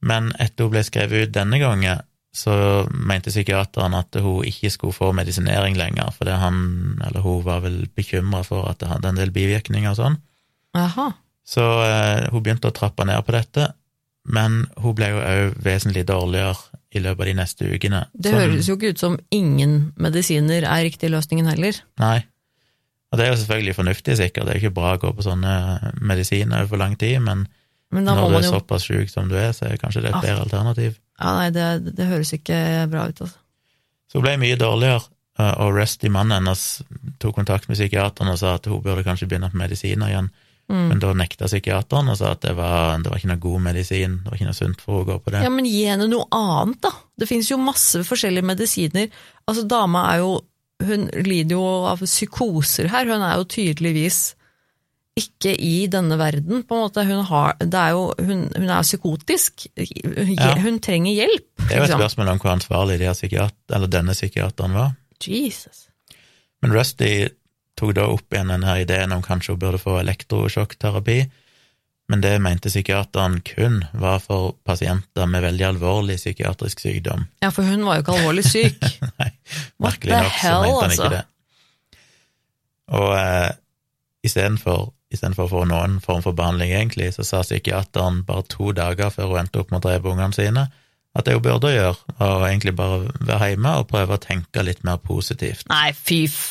[0.07, 2.03] men etter hun ble skrevet ut denne gangen,
[2.37, 6.59] så mente psykiateren at hun ikke skulle få medisinering lenger, fordi han,
[7.07, 10.19] eller hun, var vel bekymra for at det hadde en del bivirkninger og sånn.
[10.77, 11.09] Jaha.
[11.47, 13.71] Så eh, hun begynte å trappe ned på dette,
[14.29, 16.59] men hun ble jo òg vesentlig dårligere
[16.95, 18.05] i løpet av de neste ukene.
[18.15, 21.73] Det Sånn- høres jo ikke ut som ingen medisiner er riktig løsningen heller.
[21.99, 22.25] Nei.
[23.13, 24.47] Og det er jo selvfølgelig fornuftig, sikkert.
[24.47, 27.47] Det er jo ikke bra å gå på sånne medisiner over lang tid, men
[27.93, 30.15] Men når du er jo såpass syk som du er, så er kanskje det et
[30.17, 30.21] Ah.
[30.21, 30.97] bedre alternativ.
[31.21, 33.37] Ja, nei, det, det høres ikke bra ut, altså.
[34.11, 35.03] Så hun ble mye dårligere,
[35.39, 36.83] eh, og Rusty, mannen hennes,
[37.21, 40.31] tok kontakt med psykiateren og sa at hun burde kanskje begynne på medisiner igjen,
[40.67, 40.89] Mm.
[40.91, 44.17] men da nekta psykiateren og sa at det var, det var ikke noe god medisin,
[44.25, 45.45] det var ikke noe sunt for å gå på det.
[45.47, 46.91] Ja, men gi henne noe annet, da.
[47.15, 49.07] Det finnes jo masse forskjellige medisiner.
[49.47, 50.33] Altså, dama er jo
[50.83, 53.07] Hun lider jo av psykoser her.
[53.09, 54.35] Hun er jo tydeligvis
[55.17, 57.05] ikke i denne verden, på en måte.
[57.09, 59.65] Hun, har, det er jo, hun, hun er psykotisk.
[59.79, 60.51] Hun, Ja.
[60.61, 61.47] hun trenger hjelp.
[61.63, 64.93] Det er jo et spørsmål om hvor ansvarlig de psykiat eller denne psykiateren var.
[65.25, 65.87] Jesus.
[66.61, 67.29] Men Rusty
[67.77, 71.19] tok da opp igjen denne ideen om kanskje hun burde få elektrosjokkterapi,
[72.09, 77.27] men det mente psykiateren kun var for pasienter med veldig alvorlig psykiatrisk sykdom.
[77.43, 78.79] Ja, for hun var jo ikke alvorlig syk.
[79.19, 79.31] Nei,
[79.83, 81.25] What the nok hell, altså?
[82.97, 83.51] Og eh,
[84.27, 89.13] istedenfor istedenfor å få noen form for behandling, egentlig, så sa psykiateren bare to dager
[89.15, 90.67] før hun endte opp med å drepe ungene sine,
[91.17, 94.83] at det hun burde gjøre, var egentlig bare være hjemme og prøve å tenke litt
[94.85, 95.69] mer positivt.
[95.73, 96.43] Nei, fy f...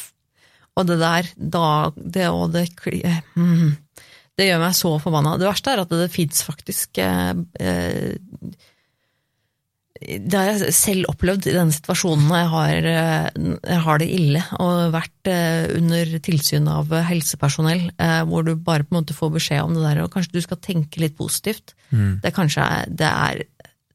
[0.76, 3.76] Og det der, da Det og det eh, mm,
[4.36, 5.38] Det gjør meg så forbanna.
[5.40, 8.16] Det verste er at det, det fins faktisk eh, eh,
[10.06, 14.10] det har jeg selv opplevd i denne situasjonen når jeg har, eh, jeg har det
[14.12, 15.30] ille og vært
[15.80, 17.88] under tilsyn av helsepersonell,
[18.28, 20.60] hvor du bare på en måte får beskjed om det der, og kanskje du skal
[20.62, 21.74] tenke litt positivt.
[21.96, 22.20] Mm.
[22.20, 23.42] Det er kanskje det, er,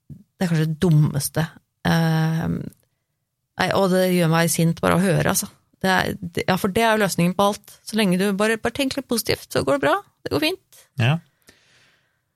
[0.09, 1.47] det er kanskje det dummeste.
[1.85, 5.53] Nei, og det gjør meg sint bare å høre, altså.
[5.83, 6.15] Er,
[6.47, 7.79] ja, for det er jo løsningen på alt.
[7.87, 9.95] Så lenge du bare, bare tenker litt positivt, så går det bra.
[10.27, 10.83] Det går fint.
[11.01, 11.15] Ja.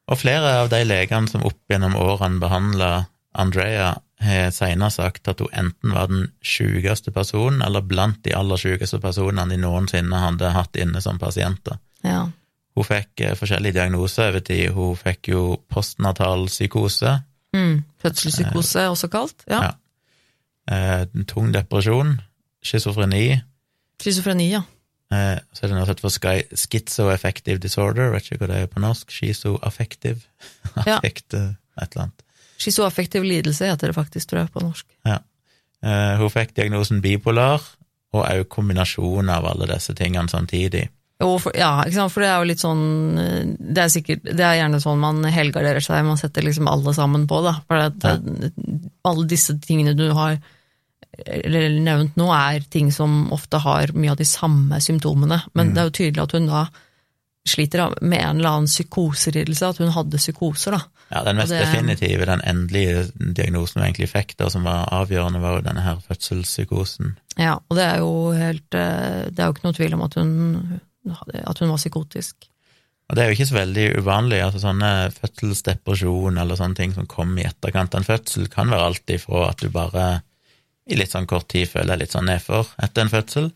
[0.08, 2.90] Og flere av de legene som opp gjennom årene behandla
[3.34, 8.56] Andrea, har senere sagt at hun enten var den sjukeste personen, eller blant de aller
[8.60, 11.76] sjukeste personene de noensinne hadde hatt inne som pasienter.
[12.06, 12.22] Ja.
[12.74, 14.70] Hun fikk eh, forskjellige diagnoser over tid.
[14.76, 17.18] Hun fikk jo postnatal psykose,
[17.54, 17.84] Mm.
[18.02, 19.44] Fødselspsykose, også kalt.
[19.46, 19.60] Ja.
[19.62, 19.74] Ja.
[20.74, 22.16] eh, tung depresjon,
[22.64, 23.40] schizofreni,
[24.02, 24.62] Schizofreni, ja.
[25.14, 28.72] eh, så er det noe som heter for schizoaffective disorder, vet ikke hva det er
[28.72, 30.20] på norsk, schizoaffective,
[30.88, 30.98] Ja.
[30.98, 32.24] affekt, eh, et eller annet.
[32.58, 34.86] Schizoaffektiv lidelse heter det faktisk, tror jeg, på norsk.
[35.84, 37.62] Eh, hun fikk diagnosen bipolar,
[38.14, 40.86] og òg kombinasjon av alle disse tingene samtidig.
[41.18, 42.12] For, ja, ikke sant?
[42.12, 45.22] for det er jo litt sånn eh, Det er sikkert, det er gjerne sånn man
[45.32, 47.54] helgarderer seg, man setter liksom alle sammen på, da.
[47.68, 48.50] For det, det,
[49.06, 50.36] alle disse tingene du har
[51.84, 55.42] nevnt nå, er ting som ofte har mye av de samme symptomene.
[55.54, 55.74] Men Mm.
[55.74, 56.66] det er jo tydelig at hun da
[57.46, 60.80] sliter med en eller annen psykoselidelse, at hun hadde psykoser, da.
[61.10, 65.40] Ja, den mest det- definitive, den endelige diagnosen hun egentlig fikk, da, som var avgjørende,
[65.40, 67.16] var jo denne her fødselspsykosen.
[67.36, 70.14] Ja, og det er jo helt eh, Det er jo ikke noe tvil om at
[70.14, 70.80] hun,
[71.46, 72.34] at hun var psykotisk.
[73.10, 77.06] Og det er jo ikke så veldig uvanlig, altså sånne fødselsdepresjon eller sånne ting som
[77.06, 80.22] kommer i etterkant av en fødsel, kan være alt ifra at du bare
[80.86, 83.52] i litt sånn kort tid føler jeg litt sånn nedfor etter en fødsel,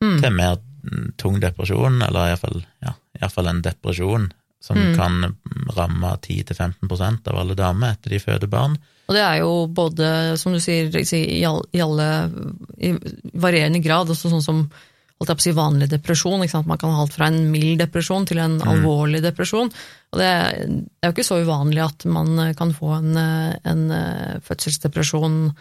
[0.00, 0.20] Mm.
[0.22, 4.28] til mer mm, tung depresjon, eller iallfall ja, i hvert fall en depresjon
[4.62, 4.94] som Mm.
[4.94, 5.34] kan
[5.74, 8.76] ramme 10-15% av alle damer etter de føder barn.
[9.08, 11.44] Og det er jo både, som du sier, i
[11.80, 12.30] alle
[12.78, 12.92] i
[13.34, 14.70] varierende grad, også sånn som
[15.18, 16.38] holdt jeg på å si vanlig depresjon.
[16.66, 19.72] Man kan ha alt fra en mild depresjon til en alvorlig depresjon.
[20.12, 20.28] Og det,
[20.68, 23.16] det er jo ikke så uvanlig at man kan få en,
[23.64, 25.56] en eh, fødselsdepresjon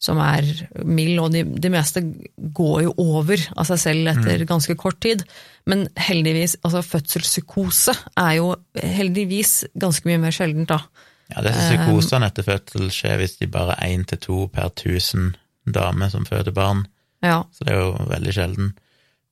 [0.00, 0.46] som er
[0.88, 2.00] mild, og de, de meste
[2.56, 5.26] går jo over av seg selv etter ganske kort tid.
[5.68, 10.80] Men heldigvis, altså fødselspsykose er jo heldigvis ganske mye mer sjeldent, da.
[11.30, 15.34] Ja, disse psykosene etter fødsel skjer hvis de bare er én til to per tusen
[15.68, 16.86] damer som føder barn,
[17.22, 17.42] Ja.
[17.52, 18.72] så det er jo veldig sjelden.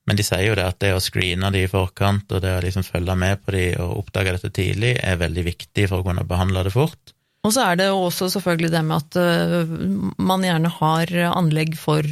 [0.06, 2.60] Men de sier jo det at det å screene de i forkant, og det å
[2.64, 6.24] liksom følge med på de og oppdage dette tidlig, er veldig viktig for å kunne
[6.28, 7.12] behandle det fort.
[7.46, 9.76] Og så er det også selvfølgelig det med at øh,
[10.18, 12.06] man gjerne har anlegg for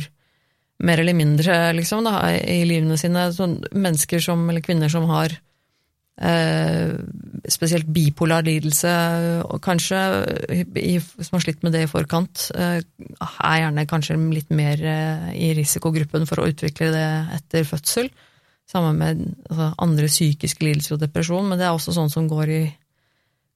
[0.84, 3.30] mer eller mindre, liksom, da, i livene sine.
[3.34, 5.32] Sånn mennesker som, eller kvinner som har
[6.20, 6.92] eh,
[7.52, 8.92] spesielt bipolar lidelse,
[9.64, 10.00] kanskje
[10.76, 15.28] i, som har slitt med det i forkant, eh, er gjerne kanskje litt mer eh,
[15.32, 17.10] i risikogruppen for å utvikle det
[17.40, 18.10] etter fødsel.
[18.66, 22.52] Sammen med altså, andre psykiske lidelser og depresjon, men det er også sånn som går
[22.52, 22.64] i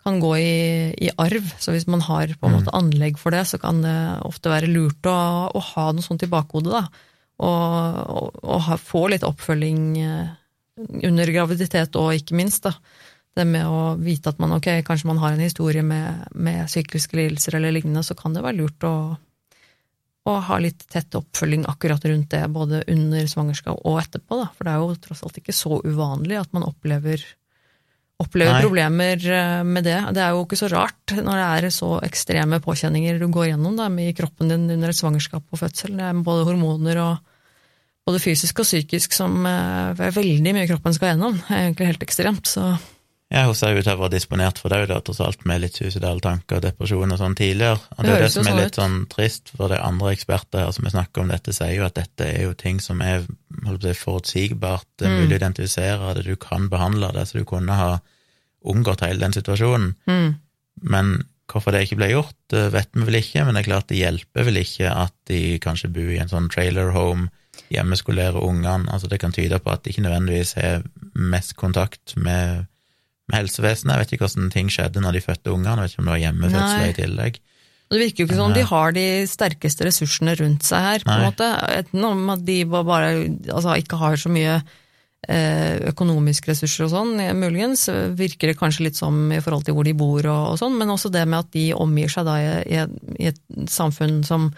[0.05, 0.55] kan gå i,
[0.97, 3.97] i arv, så hvis man har på en måte anlegg for det, så kan det
[4.27, 5.17] ofte være lurt å,
[5.53, 7.07] å ha noe sånt i bakhodet, da.
[7.41, 10.33] Og, og, og ha, få litt oppfølging eh,
[11.09, 12.75] under graviditet og ikke minst, da.
[13.37, 17.17] Det med å vite at man ok, kanskje man har en historie med, med psykiske
[17.17, 18.95] lidelser eller lignende, så kan det være lurt å,
[20.27, 24.49] å ha litt tett oppfølging akkurat rundt det, både under svangerskap og etterpå, da.
[24.57, 27.23] For det er jo tross alt ikke så uvanlig at man opplever
[28.21, 28.63] opplever Nei.
[28.65, 29.99] problemer eh, med det.
[30.17, 33.77] Det er jo ikke så rart når det er så ekstreme påkjenninger du går gjennom
[33.79, 35.97] da, i kroppen din under et svangerskap og fødsel.
[35.99, 37.35] Det er både hormoner og
[38.09, 41.39] både fysisk og psykisk som eh, er veldig mye kroppen skal gjennom.
[41.41, 42.51] Det er egentlig helt ekstremt.
[42.51, 42.67] Så
[43.31, 45.77] Ja, hun ser ut til å være disponert for det, da, tross alt med litt
[45.79, 47.79] suicidale tanker og depresjon og sånn tidligere.
[47.95, 50.65] Og Det det er det som er litt sånn trist, for det er andre eksperter
[50.65, 53.23] her som vi snakker om dette, sier jo at dette er jo ting som er
[53.23, 57.79] si, forutsigbart, det er mulig å identifisere det, du kan behandle det, så du kunne
[57.79, 57.93] ha
[58.67, 59.95] unngått hele den situasjonen.
[60.11, 60.35] mm,
[60.91, 63.89] Men hvorfor det ikke ble gjort, det vet vi vel ikke, men det er klart
[63.91, 67.31] det hjelper vel ikke at de kanskje bor i en sånn trailer home,
[67.71, 72.67] hjemmeskolere ungene, altså det kan tyde på at de ikke nødvendigvis har mest kontakt med,
[73.31, 73.95] med helsevesenet.
[73.95, 76.25] Jeg vet ikke hvordan ting skjedde når de fødte ungene, vet ikke om det var
[76.25, 77.41] hjemmefødsler i tillegg.
[77.87, 81.17] og det virker jo ikke som de har de sterkeste ressursene rundt seg her, på
[81.17, 81.49] en måte.
[81.81, 83.11] Enten om at de bare,
[83.51, 84.59] altså, ikke har så mye
[85.29, 87.89] eh, økonomiske ressurser og sånn, muligens,
[88.19, 90.93] virker det kanskje litt som i forhold til hvor de bor og, og sånn, men
[90.93, 94.51] også det med at de omgir seg da i, i, et, i et samfunn som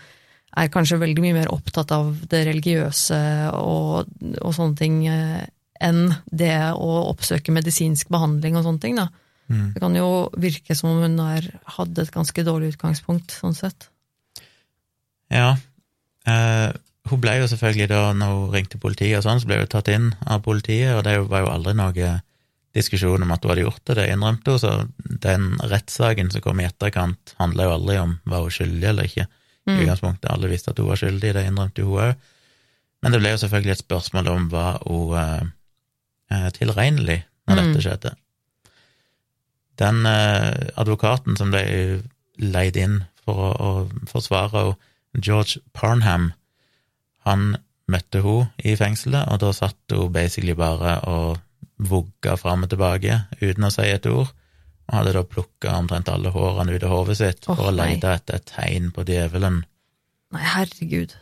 [0.52, 3.18] er kanskje veldig mye mer opptatt av det religiøse
[3.56, 4.10] og,
[4.42, 5.42] og sånne ting eh,
[5.82, 9.08] enn det å oppsøke medisinsk behandling og sånne ting, da.
[9.50, 9.72] Mm.
[9.74, 10.08] Det kan jo
[10.40, 13.88] virke som om hun har hadde et ganske dårlig utgangspunkt, sånn sett.
[15.32, 15.56] Ja.
[16.28, 16.70] Eh,
[17.10, 19.90] hun ble jo selvfølgelig da, når hun ringte politiet og sånn, så ble hun tatt
[19.92, 22.12] inn av politiet, og det var jo aldri noe
[22.72, 26.62] diskusjon om at hun hadde gjort det, det innrømte hun, så den rettssaken som kom
[26.62, 29.26] i etterkant, handla jo aldri om var hun skyldig eller ikke.
[29.62, 29.80] I Mm.
[29.84, 32.14] utgangspunktet alle visste at hun var skyldig, det innrømte hun òg.
[33.02, 35.50] Men det ble jo selvfølgelig et spørsmål om hva hun eh,
[36.56, 37.62] tilregnelig når Mm.
[37.72, 38.12] dette skjedde.
[39.80, 41.62] Den eh, advokaten som ble
[42.38, 44.76] leid inn for å, å forsvare henne,
[45.20, 46.30] George Parnham,
[47.26, 47.56] han
[47.92, 51.36] møtte hun i fengselet, og da satt hun basically bare og
[51.82, 54.30] vugga fram og tilbake uten å si et ord,
[54.88, 57.90] og hadde da plukka omtrent alle hårene ut av hodet sitt for å nei.
[57.96, 59.60] lete etter et tegn på djevelen.
[60.32, 61.12] Nei, herregud.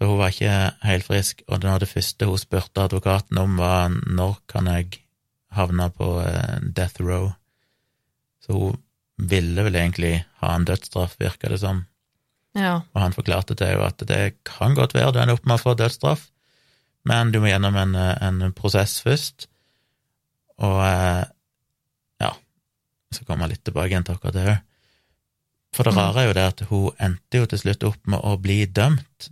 [0.00, 3.90] Så hun var ikke helt frisk, og det det første hun spurte advokaten om, var
[3.92, 5.02] når kan jeg
[5.52, 7.34] havne på eh, death row?
[8.40, 8.78] Så hun
[9.20, 11.82] ville vel egentlig ha en dødsstraff, virka det som.
[12.56, 12.78] Ja.
[12.94, 15.62] Og han forklarte til henne at det kan godt være du ender opp med å
[15.66, 16.30] få dødsstraff,
[17.04, 19.50] men du må gjennom en, eh, en prosess først.
[20.64, 21.26] Og eh,
[22.24, 22.32] ja,
[23.12, 24.56] så kommer jeg litt tilbake igjen til akkurat det òg.
[25.76, 26.00] For det Mm.
[26.00, 29.28] rare er jo det at hun endte jo til slutt opp med å bli dømt,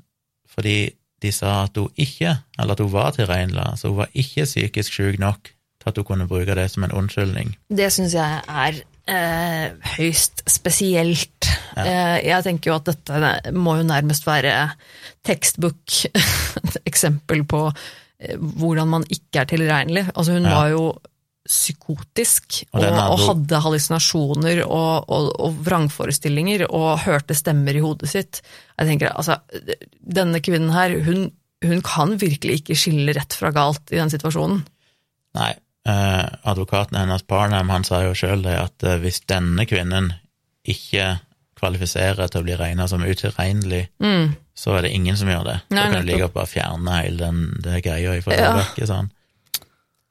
[0.59, 0.77] fordi
[1.23, 4.93] de sa at hun ikke, eller at hun var tilregnelig, så hun var ikke psykisk
[4.99, 7.53] syk nok til at hun kunne bruke det som en unnskyldning.
[7.71, 11.49] Det syns jeg er eh, høyst spesielt.
[11.77, 11.85] Ja.
[11.87, 14.57] Eh, jeg tenker jo at dette må jo nærmest være
[15.27, 15.99] tekstbok,
[16.67, 20.07] et eksempel på eh, hvordan man ikke er tilregnelig.
[20.15, 20.55] Altså hun Ja.
[20.59, 20.85] var jo
[21.49, 28.11] psykotisk Og og, og, hadde- hallusinasjoner og, og, og vrangforestillinger og hørte stemmer i hodet
[28.13, 28.43] sitt.
[28.79, 29.39] Jeg tenker, altså,
[30.01, 31.31] Denne kvinnen her, hun,
[31.65, 34.63] hun kan virkelig ikke skille rett fra galt i den situasjonen.
[35.39, 35.53] Nei,
[35.89, 40.13] eh, advokaten hennes Parnham han sa jo sjøl det at eh, hvis denne kvinnen
[40.69, 41.19] ikke
[41.59, 44.37] kvalifiserer til å bli regna som utilregnelig, Mm.
[44.55, 45.57] så er det ingen som gjør det.
[45.71, 47.41] Nei, da kan du like godt bare fjerne hele den
[47.83, 48.53] greia til Ja.
[48.53, 48.87] lovverket.
[48.91, 49.11] Sånn.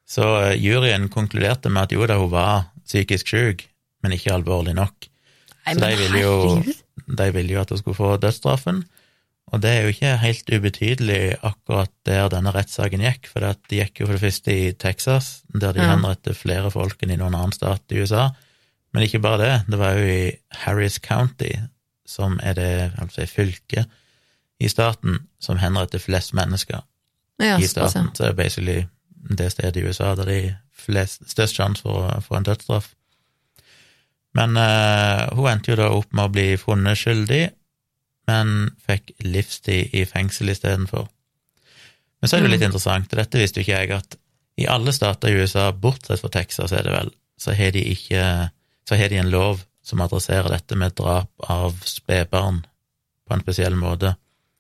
[0.08, 3.66] Så eh, juryen konkluderte med at jo da, hun var psykisk syk,
[4.04, 5.10] men ikke alvorlig nok.
[5.66, 6.38] Nei, Så de ville jo,
[7.20, 8.86] de ville jo at hun skulle få dødsstraffen,
[9.48, 14.02] og det er jo ikke helt ubetydelig akkurat der denne rettssaken gikk, for det gikk
[14.02, 17.56] jo for det første i Texas, der de henrettet flere folk enn i noen annen
[17.56, 18.30] stat i USA,
[18.96, 21.54] men ikke bare det, det var jo i Harris County,
[22.08, 23.88] som er det altså fylket
[24.60, 26.84] i staten som henretter flest mennesker
[27.40, 28.10] Ja, i staten.
[28.16, 28.78] Så det er basically
[29.30, 32.94] det stedet i USA der er flest, størst sjanse for å få en dødsstraff.
[34.38, 37.44] Men eh, hun endte jo da opp med å bli funnet skyldig,
[38.30, 41.08] men fikk livstid i fengsel istedenfor.
[42.20, 44.18] Men så er det jo litt interessant, og dette visste jo ikke jeg, at
[44.58, 48.52] i alle stater i USA, bortsett fra Texas, er det vel, så har de ikke
[48.88, 52.62] Så har de en lov som adresserer dette med drap av spedbarn
[53.28, 54.14] på en spesiell måte.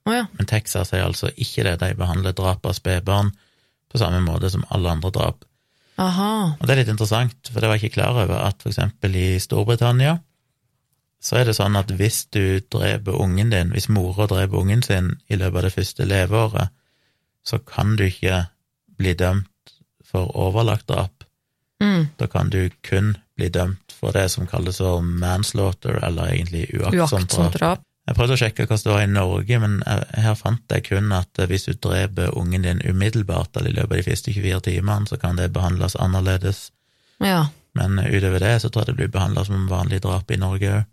[0.03, 0.25] Oh ja.
[0.35, 1.77] Men Texas er altså ikke det.
[1.79, 3.31] De behandler drap av spedbarn
[3.91, 5.45] på samme måte som alle andre drap.
[5.97, 6.31] Aha.
[6.59, 9.15] Og det er litt interessant, for det var jeg ikke klar over at for eksempel
[9.17, 10.19] i Storbritannia
[11.23, 15.15] så er det sånn at hvis du dreper ungen din, hvis mora dreper ungen sin
[15.27, 16.73] i løpet av det første leveåret,
[17.41, 18.43] så kan du ikke
[18.99, 19.73] bli dømt
[20.05, 21.25] for overlagt drap.
[21.81, 22.13] Mm.
[22.21, 27.33] Da kan du kun bli dømt for det som kalles for manslaughter, eller egentlig uaktsomt
[27.33, 27.86] Uaktsomt drap.
[28.07, 29.79] Jeg prøvde å sjekke hva det var i Norge, men
[30.15, 33.99] her fant jeg kun at hvis du dreper ungen din umiddelbart eller i løpet av
[33.99, 36.69] de første 24 timene, så kan det behandles annerledes.
[37.19, 37.49] Ja.
[37.75, 40.85] Men utover det så tror jeg det blir behandla som vanlig drap i Norge òg.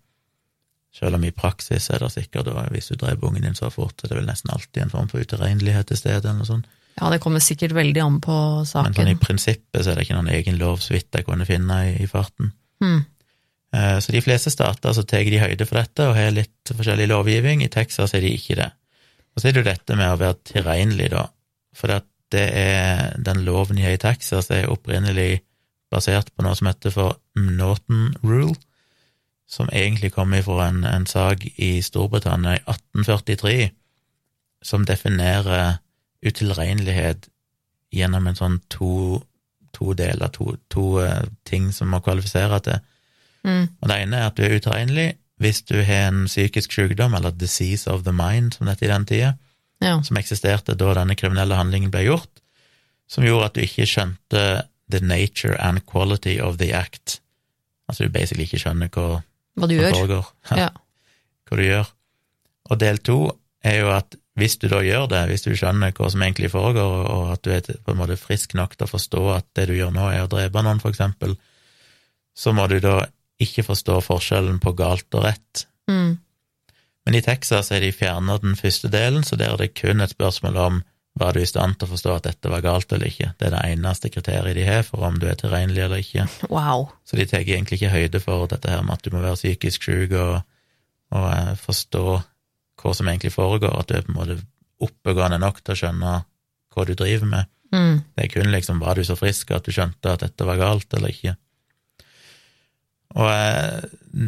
[0.94, 3.96] Selv om i praksis er det sikkert, og hvis du dreper ungen din så fort,
[3.98, 6.68] så er det vel nesten alltid en form for utilregnelighet til stede, eller noe sånt.
[7.00, 8.92] ja, det kommer sikkert veldig an på saken.
[8.92, 11.48] Men sånn i prinsippet så er det ikke noen egen lov, så vidt jeg kunne
[11.48, 12.52] finne i, i farten.
[12.78, 13.00] Mm.
[13.74, 17.08] Eh, Så de fleste stater så tar de høyde for dette og har litt forskjellig
[17.10, 17.62] lovgivning.
[17.64, 18.70] I Texas er de ikke det.
[19.34, 21.26] Og så er det jo dette med å være tilregnelig, da.
[21.74, 21.90] For
[22.30, 25.42] det er den loven de har i Texas, er opprinnelig
[25.90, 28.54] basert på noe som heter for Norton Rule,
[29.50, 33.70] som egentlig kommer fra en, en sak i Storbritannia i 1843,
[34.64, 35.80] som definerer
[36.24, 37.28] utilregnelighet
[37.94, 39.20] gjennom en sånn to,
[39.76, 42.80] to deler, to, to eh, ting som må kvalifisere til.
[43.44, 43.68] Mm.
[43.82, 45.08] Og det ene er at du er utilregnelig
[45.42, 48.92] hvis du har en psykisk sykdom, eller disease of the mind, som det het i
[48.92, 49.32] den tida,
[49.82, 50.00] Ja.
[50.02, 52.30] som eksisterte da denne kriminelle handlingen ble gjort,
[53.10, 54.44] som gjorde at du ikke skjønte
[54.90, 57.20] the nature and quality of the act.
[57.88, 59.22] Altså du basically ikke skjønner hva
[59.58, 59.90] Hva du gjør.
[59.92, 60.68] foregår, Ja.
[61.50, 61.90] hva du gjør.
[62.70, 63.18] Og del to
[63.64, 67.10] er jo at hvis du da gjør det, hvis du skjønner hva som egentlig foregår,
[67.10, 69.74] og at du er på en måte frisk nok til å forstå at det du
[69.76, 71.36] gjør nå, er å drepe noen, for eksempel,
[72.34, 73.04] så må du da
[73.42, 75.66] ikke forstå forskjellen på galt og rett.
[75.90, 76.18] Mm.
[77.04, 80.14] Men i Texas er de fjerna den første delen, så der er det kun et
[80.14, 80.82] spørsmål om
[81.14, 83.30] var du i stand til å forstå at dette var galt eller ikke.
[83.38, 86.26] Det er det eneste kriteriet de har for om du er tilregnelig eller ikke.
[86.50, 86.88] Wow.
[87.06, 89.86] Så de tar egentlig ikke høyde for dette her med at du må være psykisk
[89.86, 90.40] syk og,
[91.14, 92.04] og eh, forstå
[92.82, 94.40] hva som egentlig foregår, at du er på en måte
[94.82, 96.16] oppegående nok til å skjønne
[96.74, 97.50] hva du driver med.
[97.70, 98.02] Mm.
[98.10, 100.98] Det er kun liksom var du så frisk at du skjønte at dette var galt
[100.98, 101.36] eller ikke.
[103.14, 103.84] Og eh,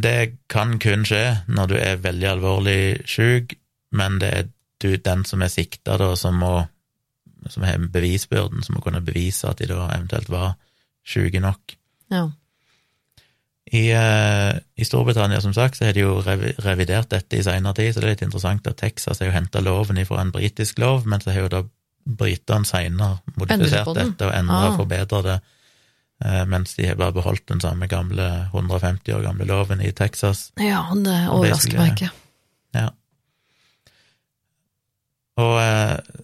[0.06, 0.20] det
[0.52, 3.56] kan kun skje når du er veldig alvorlig sjuk,
[3.96, 4.48] men det er
[4.82, 6.66] du, den som er sikta, da, som må
[7.50, 10.56] som har bevisbyrden, som må kunne bevise at de da eventuelt var
[11.06, 11.76] sjuke nok.
[12.10, 12.24] Ja.
[13.66, 17.92] I, uh, I Storbritannia, som sagt, så har de jo revidert dette i seinere tid,
[17.92, 21.06] så det er litt interessant at Texas har jo henta loven ifra en britisk lov,
[21.06, 21.62] men så har jo da
[22.06, 24.68] britene seinere modifisert dette og endra Ah.
[24.70, 25.40] og forbedra det,
[26.48, 30.46] mens de har bare beholdt den samme gamle 150 år gamle loven i Texas.
[30.56, 32.08] ja, det overrasker meg ikke.
[32.76, 32.86] Ja.
[35.36, 36.22] Og eh,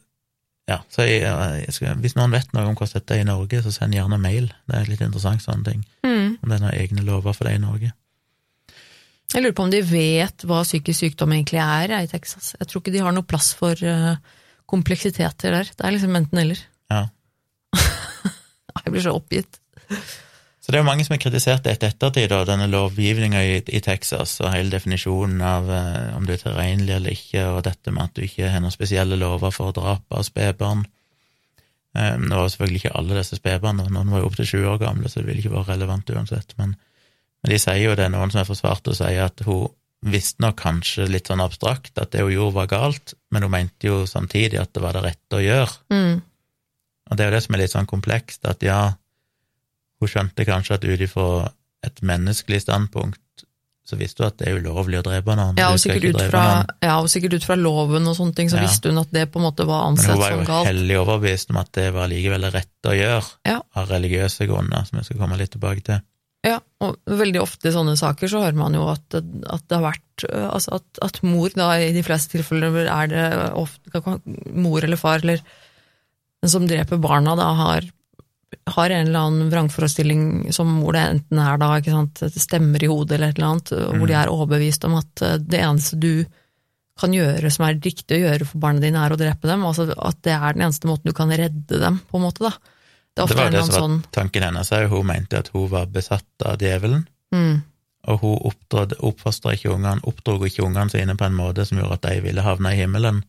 [0.70, 3.60] ja, så jeg, jeg skal, hvis noen vet noe om hvordan dette er i Norge,
[3.64, 4.46] så send gjerne mail.
[4.70, 5.82] Det er litt interessant sånne ting.
[6.06, 6.38] Mm.
[6.38, 7.92] Om det er noen egne lover for det i Norge.
[9.32, 12.52] Jeg lurer på om de vet hva psykisk sykdom egentlig er i Texas.
[12.58, 14.14] Jeg tror ikke de har noe plass for eh,
[14.68, 15.72] kompleksiteter der.
[15.72, 16.60] Det er liksom enten-eller.
[16.92, 17.06] Ja.
[18.82, 19.61] Jeg blir så oppgitt.
[20.62, 23.54] Så det er jo mange som har kritisert det etter ettertid, da, denne lovgivninga i,
[23.66, 27.90] i Texas, og hele definisjonen av eh, om du er tilregnelig eller ikke, og dette
[27.90, 30.84] med at du ikke har noen spesielle lover for drap av spedbarn.
[31.98, 35.10] Eh, det var selvfølgelig ikke alle disse spedbarna, noen var jo opptil 20 år gamle,
[35.10, 36.78] så det ville ikke vært relevant uansett, men,
[37.42, 39.66] men de sier jo det, noen som er forsvart og sier at hun
[40.14, 43.90] visste nok kanskje litt sånn abstrakt at det hun gjorde var galt, men hun mente
[43.90, 45.74] jo samtidig at det var det rette å gjøre.
[45.94, 46.22] Mm.
[47.10, 48.82] Og det er jo det som er litt sånn komplekst, at ja,
[50.02, 51.26] hun skjønte kanskje at ut ifra
[51.86, 53.18] et menneskelig standpunkt,
[53.82, 55.56] så visste hun at det er ulovlig å drepe noen.
[55.58, 56.42] Ja, og sikkert ut fra,
[56.84, 58.66] ja, og sikkert ut fra loven og sånne ting, så Ja.
[58.68, 60.30] visste hun at det på en måte var ansett som galt.
[60.30, 63.26] Men hun var jo hellig overbevist om at det var likevel det rette å gjøre,
[63.50, 63.60] Ja.
[63.74, 66.00] av religiøse grunner, som jeg skal komme litt tilbake til.
[66.44, 69.92] Ja, og veldig ofte i sånne saker så hører man jo at at det har
[69.92, 74.02] vært Altså at, at mor, da i de fleste tilfeller er det ofte
[74.54, 75.40] mor eller far eller
[76.42, 77.82] den som dreper barna, da har,
[78.74, 82.90] har en eller annen vrangforestilling som hvor det enten er da, ikke sant, stemmer i
[82.90, 86.24] hodet eller et eller annet, hvor de er overbevist om at øh, det eneste du
[87.00, 89.64] kan gjøre som er riktig å gjøre for barna dine, er å drepe dem.
[89.66, 92.52] Altså at det er den eneste måten du kan redde dem, på en måte, da.
[93.12, 94.86] Det Det var det som var sånn tanken hennes òg.
[94.88, 97.56] Hun mente at hun var besatt av djevelen, mm,
[98.08, 102.06] og hun oppfostra ikke ungene, oppdrog ikke ungene sine på en måte som gjorde at
[102.08, 103.20] de ville havne i himmelen.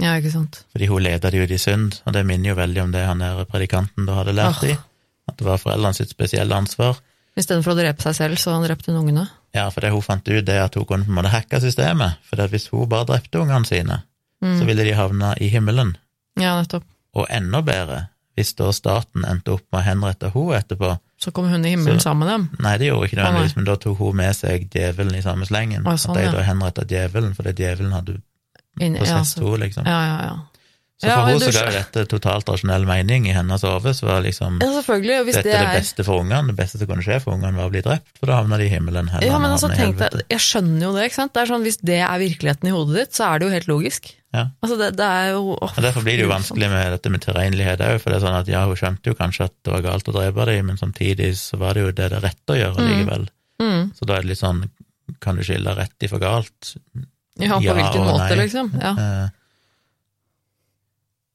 [0.00, 0.64] Ja, ikke sant.
[0.72, 3.18] Fordi hun leda de ut i synd, og det minner jo veldig om det han
[3.20, 4.66] der predikanten da hadde lært oh.
[4.66, 4.76] de,
[5.28, 6.96] at det var foreldrene sitt spesielle ansvar.
[7.36, 9.26] Istedenfor å drepe seg selv, så han drepte hun ungene.
[9.54, 12.18] Ja, for det hun fant ut, det at hun kunne på en måte hacke systemet,
[12.24, 14.02] for det at hvis hun bare drepte ungene sine,
[14.42, 14.56] Mm.
[14.58, 15.92] så ville de havne i himmelen,
[16.34, 16.82] Ja, nettopp.
[17.14, 20.98] og enda bedre, hvis da staten endte opp med å henrette hun etterpå.
[21.16, 22.48] Så kom hun i himmelen Så- sammen med dem.
[22.58, 25.84] Nei, det gjorde ikke nødvendigvis, men da tok hun med seg djevelen i samme slengen.
[25.84, 28.20] Å, sånn, at de da henretta djevelen, fordi djevelen hadde
[28.80, 29.86] Inn, på possessed så, ja, liksom.
[29.86, 30.40] ja, ja, ja.
[31.02, 34.06] Så for ja, henne så ga jo dette totalt rasjonell mening i hennes hode, så
[34.06, 36.52] var liksom ja, Dette det er det beste for ungene.
[36.52, 38.68] Det beste som kunne skje for ungene, var å bli drept, for da havna de
[38.68, 39.10] i himmelen.
[39.18, 41.08] ja, men altså, tenk deg, Jeg skjønner jo det.
[41.08, 41.34] ikke sant?
[41.34, 43.68] Det er sånn, Hvis det er virkeligheten i hodet ditt, så er det jo helt
[43.72, 44.12] logisk.
[44.30, 44.46] Ja.
[44.62, 47.26] Altså, det, det er jo oh, Og Derfor blir det jo vanskelig med dette med
[47.26, 49.82] tilregnelighet òg, for det er sånn at ja, hun skjønte jo kanskje at det var
[49.90, 52.86] galt å drepe dem, men samtidig så var det jo det det rette å gjøre
[52.86, 53.26] likevel.
[53.58, 53.90] Mm.
[53.98, 54.68] Så da er det litt sånn,
[55.18, 56.76] kan du skille rett i for galt?
[57.40, 58.40] Ja, på Ja hvilken måte, nei.
[58.44, 58.72] liksom.
[58.80, 59.28] Ja, Eh,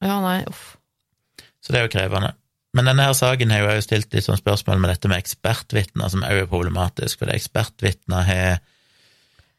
[0.08, 0.76] ja nei, uff.
[1.64, 2.34] Så det er jo krevende.
[2.78, 6.22] Men denne her saken har jo stilt litt sånn spørsmål med dette med ekspertvitner, som
[6.28, 8.58] òg er problematisk, for ekspertvitner har eh,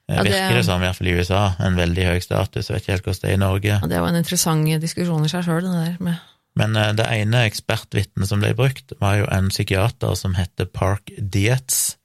[0.09, 2.68] Ja, det- Virker det som, i hvert fall i USA, en veldig høy status.
[2.70, 3.74] Jeg vet ikke helt hvordan det er i Norge.
[3.82, 6.16] Ja, det var en interessant diskusjon i seg sjøl, det der med
[6.57, 11.11] Men uh, det ene ekspertvitnet som ble brukt, var jo en psykiater som heter Park
[11.18, 11.97] Dietz,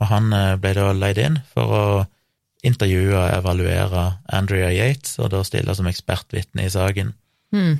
[0.00, 1.84] og han uh, ble da leid inn for å
[2.66, 7.14] intervjue og evaluere Andrea Yates, og da stille som ekspertvitne i saken.
[7.56, 7.78] Mm.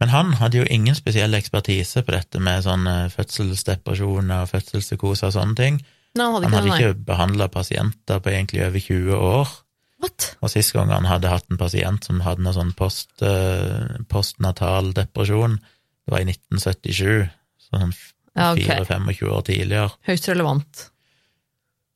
[0.00, 5.28] Men han hadde jo ingen spesiell ekspertise på dette med sånn eh, fødselsdepresjoner og fødselspsykose
[5.28, 5.80] og sånne ting.
[6.18, 9.52] No, han hadde ikke ikke behandla pasienter på egentlig over 20 år.
[10.00, 10.30] What?
[10.40, 14.94] Og sist gang han hadde hatt en pasient som hadde noe sånn post, eh, postnatal
[14.96, 17.28] depresjon, det var i 1977,
[17.68, 17.92] sånn
[18.38, 18.62] Ja, ok.
[18.62, 19.92] 4-25 år tidligere.
[20.06, 20.84] Høyst relevant.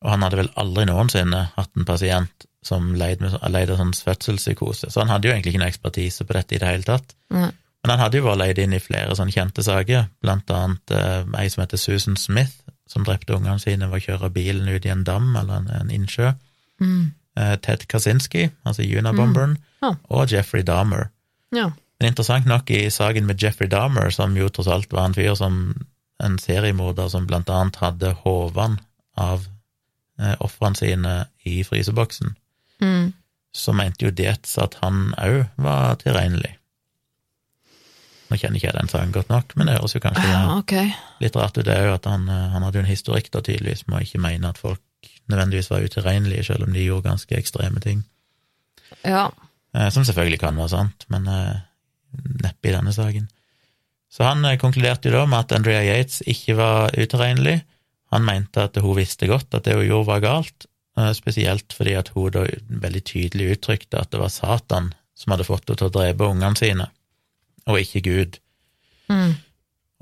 [0.04, 4.88] Og han hadde vel aldri noensinne hatt en pasient som leide, med, av sånn fødselspsykose,
[4.92, 7.14] så han hadde jo egentlig ikke noe ekspertise på dette i det hele tatt.
[7.34, 7.50] Nei.
[7.84, 11.26] Men han hadde jo vært leid inn i flere sånn kjente saker, blant annet eh,
[11.42, 12.54] ei som heter Susan Smith,
[12.88, 15.92] som drepte ungene sine ved å kjøre bilen ut i en dam eller en, en
[15.92, 16.32] innsjø.
[16.80, 17.12] Mm.
[17.36, 19.92] Eh, Ted Kaczynski, altså Unabomberen, Ja.
[20.08, 21.10] og Jeffrey Dahmer.
[21.52, 21.70] Ja.
[22.00, 25.34] Men interessant nok i saken med Jeffrey Dahmer, som jo tross alt var en fyr
[25.36, 25.74] som
[26.24, 28.80] en seriemorder som blant annet hadde hovene
[29.20, 29.44] av
[30.40, 32.36] ofrene sine i fryseboksen,
[32.80, 33.12] Mm.
[33.54, 36.56] så mente jo Dietz at han òg var tilregnelig.
[38.30, 40.90] Nå kjenner ikke jeg den saken godt nok, men det høres jo kanskje ja, okay.
[41.22, 43.84] litt rart ut, det òg, at han, eh, han hadde jo en historikk da tydeligvis
[43.86, 44.80] med å ikke mene at folk
[45.30, 48.02] nødvendigvis var utilregnelige, selv om de gjorde ganske ekstreme ting.
[49.04, 49.28] Ja.
[49.76, 51.62] Eh, Som selvfølgelig kan være sant, men eh,
[52.42, 53.28] neppe i denne saken.
[54.10, 57.60] Så han eh, konkluderte jo da med at Andrea Yates ikke var utilregnelig.
[58.14, 60.66] Han mente at hun visste godt at det hun gjorde var galt,
[60.98, 62.44] eh, spesielt fordi at hun da
[62.84, 66.58] veldig tydelig uttrykte at det var Satan som hadde fått henne til å drepe ungene
[66.58, 66.86] sine,
[67.70, 68.38] og ikke Gud.
[69.10, 69.34] Mm.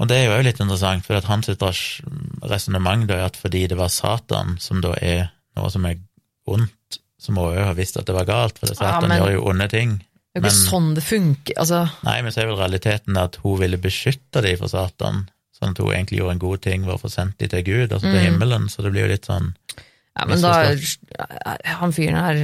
[0.00, 3.92] Og det er jo litt interessant, for at hans resonnement er at fordi det var
[3.92, 6.00] Satan, som da er noe som er
[6.48, 9.08] ondt, så må hun jo ha visst at det var galt, for det Ja, Satan
[9.12, 9.98] men- gjør jo onde ting.
[10.34, 11.54] Det er jo ikke Men- sånn det funker.
[11.58, 15.28] Altså, Nei, men så er vel realiteten at hun ville beskytte dem for Satan,
[15.62, 17.92] sånn at hun egentlig gjorde en god ting ved å få sendt dem til Gud,
[17.94, 18.26] altså til Mm.
[18.26, 19.52] himmelen, så det blir jo litt sånn
[20.12, 20.52] ja, men da
[21.78, 22.40] Han fyren her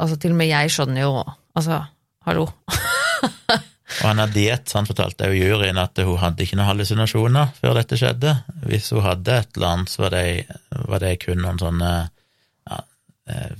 [0.00, 1.12] Altså, til og med jeg skjønner jo
[1.54, 1.82] Altså,
[2.26, 2.46] hallo.
[4.00, 7.74] Og han hadde diett, han fortalte jo juryen at hun hadde ikke noen hallusinasjoner før
[7.76, 8.32] dette skjedde.
[8.64, 10.22] Hvis hun hadde et eller annet, så var det,
[10.88, 11.90] var det kun noen sånne
[12.70, 12.78] ja,
[13.28, 13.52] eh,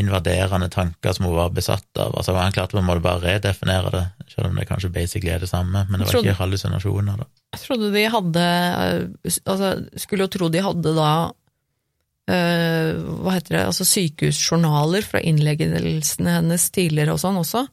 [0.00, 2.14] invaderende tanker som hun var besatt av.
[2.16, 4.04] Altså Han klarte på en måte bare redefinere det,
[4.38, 7.26] selv om det kanskje basically er det samme, men det var Trodde- ikke hallusinasjoner, da.
[7.56, 11.10] Jeg trodde de hadde eh, Altså, skulle jo tro de hadde da
[12.28, 12.92] eh,
[13.24, 17.66] Hva heter det, altså sykehusjournaler fra innleggelsene hennes tidligere og sånn også,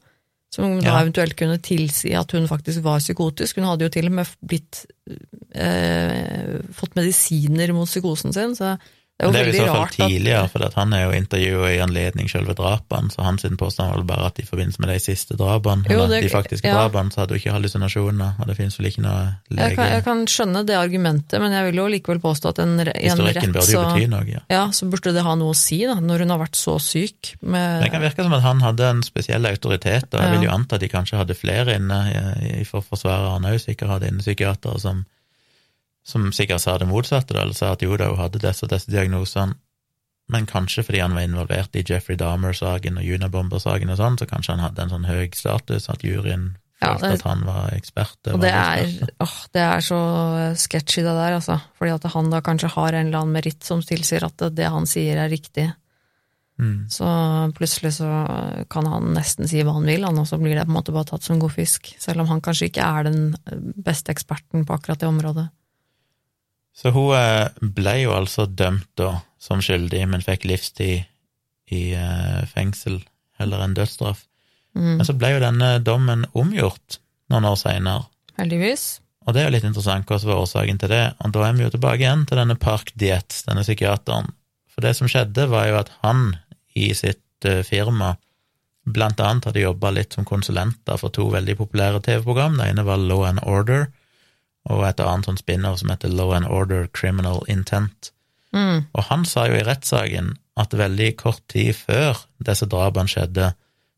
[0.56, 1.00] som da Ja.
[1.04, 3.58] eventuelt kunne tilsi at hun faktisk var psykotisk.
[3.60, 4.86] Hun hadde jo til og med blitt
[5.54, 8.76] eh, fått medisiner mot psykosen sin, så
[9.18, 11.78] det det er jo i så fall tidlig, at for han er jo intervjuet i
[11.80, 15.86] anledning selve drapene, så hans påstand var bare at i forbindelse med de siste drapene,
[15.88, 16.74] Jo, eller det- de faktiske ja.
[16.76, 19.76] drapene, så hadde hun ikke hallusinasjoner, og det finnes vel ikke noe jeg lege...
[19.76, 22.92] kan, jeg kan skjønne det argumentet, men jeg vil jo likevel påstå at en, en
[22.92, 24.40] Historikken rett burde jo bety noe, ja.
[24.52, 27.32] ja, så burde det ha noe å si, da, når hun har vært så syk.
[27.40, 30.36] Med, Det kan virke som at han hadde en spesiell autoritet, og jeg Ja.
[30.36, 33.32] vil jo anta at de kanskje hadde flere inne for forsvaret.
[33.32, 35.06] Han òg sikkert hadde inne psykiatere som,
[36.06, 38.70] som sikkert sa det motsatte, da, eller sa at jo da, hun hadde disse og
[38.70, 39.56] disse diagnosene,
[40.30, 44.56] men kanskje fordi han var involvert i Jeffrey Dahmer-saken og Unabomber-saken og sånn, så kanskje
[44.56, 48.18] han hadde en sånn høy status at juryen Ja, følte det- at han var ekspert.
[48.34, 50.00] Og det er, åh, det er så
[50.58, 51.60] sketchy det der, altså.
[51.78, 54.68] Fordi at han da kanskje har en eller annen meritt som tilsier at det, det
[54.68, 55.72] han sier er riktig.
[56.58, 56.88] Mm.
[56.90, 57.06] Så
[57.56, 58.10] plutselig så
[58.68, 60.92] kan han nesten si hva han vil, han, og så blir det på en måte
[60.92, 61.94] bare tatt som god fisk.
[61.98, 63.36] Selv om han kanskje ikke er den
[63.76, 65.48] beste eksperten på akkurat det området.
[66.76, 71.06] Så hun eh, ble jo altså dømt da som skyldig, men fikk livstid
[71.72, 73.00] i eh, fengsel
[73.40, 74.26] heller enn dødsstraff.
[74.76, 74.98] Mm.
[74.98, 77.00] Men så ble jo denne dommen omgjort
[77.32, 78.04] noen år seinere,
[78.36, 79.00] Heldigvis.
[79.24, 81.04] og det er jo litt interessant hva som var årsaken til det.
[81.24, 84.28] Og da er vi jo tilbake igjen til denne Park Dietz, denne psykiateren.
[84.70, 86.28] For det som skjedde, var jo at han
[86.76, 88.14] i sitt eh, firma
[88.86, 92.60] blant annet hadde jobba litt som konsulenter for to veldig populære TV-program.
[92.60, 93.88] Det ene var Law and Order,
[94.66, 98.10] og et annet sånn spinner som heter Law and Order Criminal Intent.
[98.54, 98.86] Mm.
[98.92, 103.52] Og han sa jo i rettssaken at veldig kort tid før disse drapene skjedde,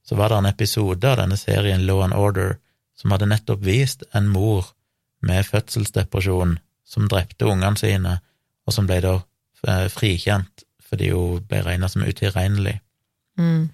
[0.04, 2.56] så var det en episode av denne serien Law and Order
[2.98, 4.72] som hadde nettopp vist en mor
[5.22, 6.56] med fødselsdepresjon
[6.88, 8.18] som drepte ungene sine,
[8.66, 9.14] og som ble da
[9.68, 12.78] eh, frikjent fordi hun ble regna som utilregnelig.
[13.38, 13.68] Mm.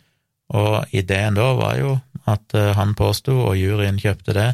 [0.58, 1.94] Og ideen da var jo
[2.30, 4.48] at eh, han påsto, og juryen kjøpte det,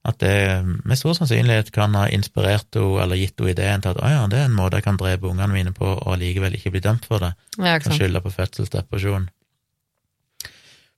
[0.00, 4.00] at det med stor sannsynlighet kan ha inspirert henne eller gitt henne ideen til at
[4.00, 6.72] å ja, det er en måte jeg kan drepe ungene mine på og likevel ikke
[6.72, 7.34] bli dømt for det.
[7.58, 9.28] Ja, Kan skylde på fødselsdepresjon.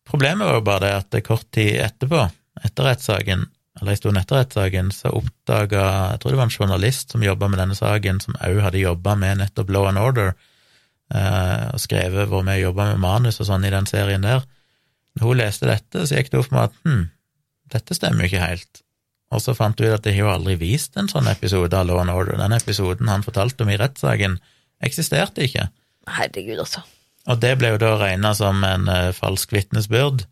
[0.07, 2.29] Problemet var jo bare det at det kort tid etterpå,
[2.63, 3.45] etter rettssaken,
[3.81, 5.83] eller en stund etter rettssaken, så oppdaga
[6.13, 9.17] Jeg tror det var en journalist som jobba med denne saken, som òg hadde jobba
[9.19, 10.35] med nettopp Law and Order,
[11.15, 14.45] eh, og skrevet hvor vi jobba med manus og sånn i den serien der.
[15.17, 17.05] Når hun leste dette, så gikk det opp for meg at hm,
[17.73, 18.83] dette stemmer jo ikke helt.
[19.33, 21.89] Og så fant vi ut at det har jo aldri vist en sånn episode av
[21.89, 22.37] Law and Order.
[22.41, 24.37] Den episoden han fortalte om i rettssaken,
[24.85, 25.71] eksisterte ikke.
[26.11, 26.83] Herregud, altså.
[27.31, 30.27] Og det ble jo da regna som en uh, falsk vitnesbyrd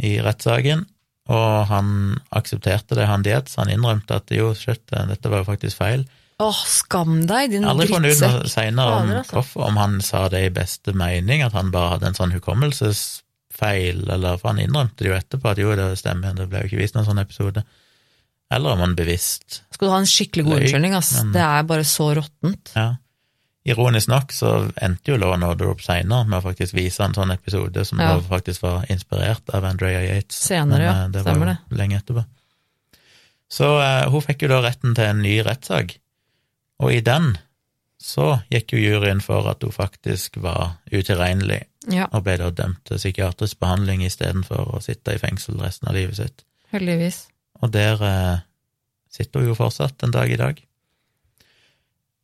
[0.00, 0.86] i rettssaken,
[1.30, 1.90] og han
[2.34, 3.58] aksepterte det, han Dietz.
[3.60, 6.06] Han innrømte at jo, shit, eh, dette var jo faktisk feil.
[6.40, 8.52] Åh, skam deg, din har aldri funnet ut noe drittsekk.
[8.54, 9.60] seinere om altså.
[9.60, 14.40] om han sa det i beste mening, at han bare hadde en sånn hukommelsesfeil, eller
[14.40, 16.96] for han innrømte det jo etterpå at jo, det stemmer, det ble jo ikke vist
[16.96, 17.66] noen sånn episode.
[18.50, 21.12] Eller om han bevisst Skal du ha en skikkelig god unnskyldning, ass.
[21.22, 22.72] men- Det er bare så råttent.
[22.76, 22.88] Ja.
[23.64, 27.12] Ironisk nok så endte jo Law and Order opp seinere med å faktisk vise en
[27.14, 28.18] sånn episode som Ja.
[28.20, 30.36] faktisk var inspirert av Andrea Yates.
[30.48, 30.92] Senere, ja.
[31.04, 32.24] eh, det var Stemmer jo lenge etterpå.
[33.50, 35.96] Så uh, hun fikk jo da retten til en ny rettssak,
[36.80, 37.36] og i den
[38.00, 42.84] så gikk jo juryen for at hun faktisk var utilregnelig, Ja, og ble da dømt
[42.84, 46.44] til psykiatrisk behandling istedenfor å sitte i fengsel resten av livet sitt.
[46.72, 47.26] heldigvis.
[47.60, 48.42] Og der eh,
[49.12, 50.60] sitter hun jo fortsatt en dag i dag.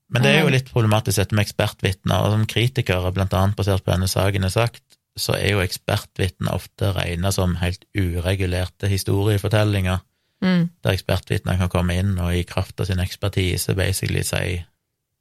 [0.08, 3.82] Men det er jo litt problematisk dette med ekspertvitner, og som kritikere, blant annet basert
[3.82, 4.84] på denne saken er sagt,
[5.18, 10.04] så er jo ekspertvitner ofte regna som helt uregulerte historiefortellinger,
[10.42, 10.68] Mm.
[10.84, 14.58] der ekspertvitner kan komme inn og i kraft av sin ekspertise basically si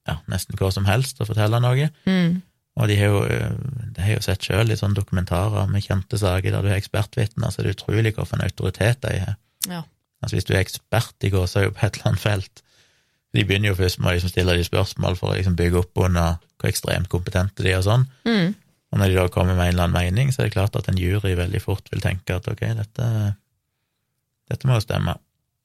[0.05, 1.87] ja, nesten hva som helst og fortelle noe.
[2.05, 2.41] Mm.
[2.75, 3.53] Og de har jo, eh,
[3.95, 7.47] de har jo sett sjøl i sånne dokumentarer med kjente saker der du har ekspertvitner,
[7.49, 9.37] så det er utrolig hvilken autoritet de har.
[9.71, 9.83] Ja.
[10.25, 12.63] Altså Hvis du er ekspert i gåsehud på et eller annet felt
[13.35, 16.01] De begynner jo først med å liksom stille de spørsmål for å liksom bygge opp
[16.05, 18.05] under hvor ekstremt kompetente de er og sånn.
[18.23, 18.53] Mm.
[18.95, 20.87] Og når de da kommer med en eller annen mening, så er det klart at
[20.87, 23.07] en jury veldig fort vil tenke at ok, dette,
[24.47, 25.17] dette må jo stemme.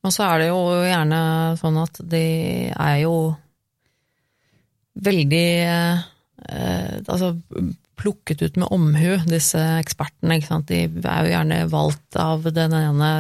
[0.03, 1.21] Og så er det jo gjerne
[1.61, 2.25] sånn at de
[2.75, 3.15] er jo
[5.07, 6.03] veldig eh,
[7.07, 7.37] altså
[8.01, 10.39] plukket ut med omhu, disse ekspertene.
[10.69, 13.11] De er jo gjerne valgt av den ene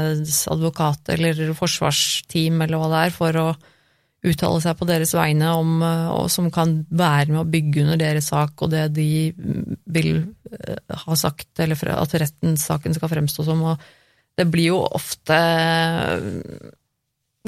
[0.55, 3.49] advokat eller forsvarsteam eller hva det er, for å
[4.20, 8.01] uttale seg på deres vegne om, eh, og som kan være med å bygge under
[8.01, 9.31] deres sak og det de
[9.89, 10.11] vil
[10.53, 13.62] eh, ha sagt, eller at rettssaken skal fremstå som.
[13.72, 13.81] Og
[14.37, 15.39] det blir jo ofte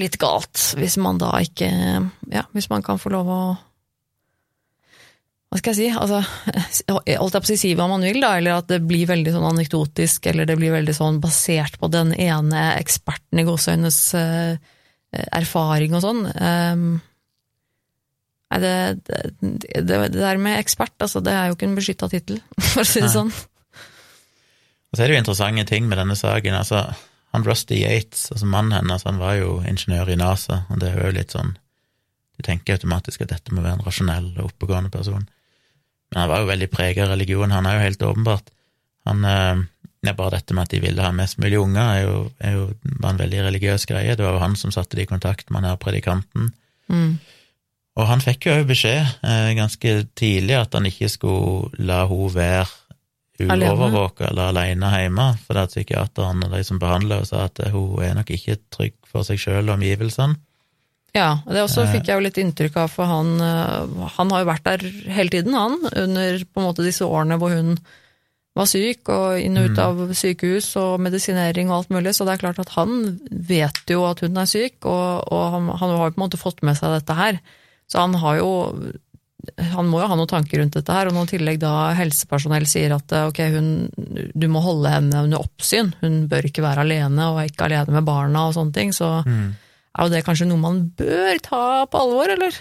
[0.00, 1.68] litt galt hvis man da ikke
[2.32, 3.42] Ja, hvis man kan få lov å
[5.52, 6.22] hva skal jeg si, altså,
[6.88, 9.48] holdt jeg på å si hva man vil, da, eller at det blir veldig sånn
[9.50, 14.56] anekdotisk, eller det blir veldig sånn basert på den ene eksperten i gåseøynes uh,
[15.36, 16.22] erfaring og sånn.
[16.32, 16.86] Um,
[18.48, 18.72] nei, det,
[19.04, 22.40] det, det, der med ekspert, altså, det er jo ikke en beskytta tittel,
[22.72, 23.32] for å si det sånn.
[23.32, 26.56] Og så er det jo interessante ting med denne saken.
[26.56, 26.86] altså
[27.32, 31.06] han Rusty Yates, altså mannen hennes, han var jo ingeniør i NASA, og det er
[31.06, 31.54] jo litt sånn
[32.36, 35.26] Du tenker automatisk at dette må være en rasjonell og oppegående person.
[36.12, 38.52] Men han var jo veldig preget av religion, han er jo helt åpenbart.
[39.08, 39.62] Han eh,
[40.02, 42.64] ja, Bare dette med at de ville ha mest mulig unger, er jo, er jo
[42.98, 44.16] var en veldig religiøs greie.
[44.18, 46.50] Det var jo han som satte de i kontakt med han her predikanten.
[46.90, 47.20] Mm.
[48.00, 52.32] Og han fikk jo òg beskjed eh, ganske tidlig at han ikke skulle la hun
[52.34, 52.66] være
[53.42, 57.62] uovervåka eller alene hjemme, for det at psykiateren og de som behandler henne, sa at
[57.62, 60.38] eh, hun er nok ikke trygg for seg sjøl og omgivelsene.
[61.14, 64.48] Ja, det også fikk jeg jo litt inntrykk av, for han, eh, han har jo
[64.48, 67.74] vært der hele tiden, han, under på en måte disse årene hvor hun
[68.56, 69.84] var syk, og inn og ut Mm.
[69.84, 74.04] av sykehus og medisinering og alt mulig, så det er klart at han vet jo
[74.08, 76.76] at hun er syk, og, og han, han har jo på en måte fått med
[76.76, 77.40] seg dette her.
[77.88, 78.50] Så han har jo
[79.58, 82.64] han må jo ha noen tanker rundt dette her, og når i tillegg da helsepersonell
[82.70, 83.70] sier at eh, ok, hun,
[84.38, 87.96] du må holde henne under oppsyn, hun bør ikke være alene og er ikke alene
[87.96, 89.50] med barna og sånne ting, så Mm.
[89.92, 92.60] Er jo det kanskje noe man bør ta på alvor, eller?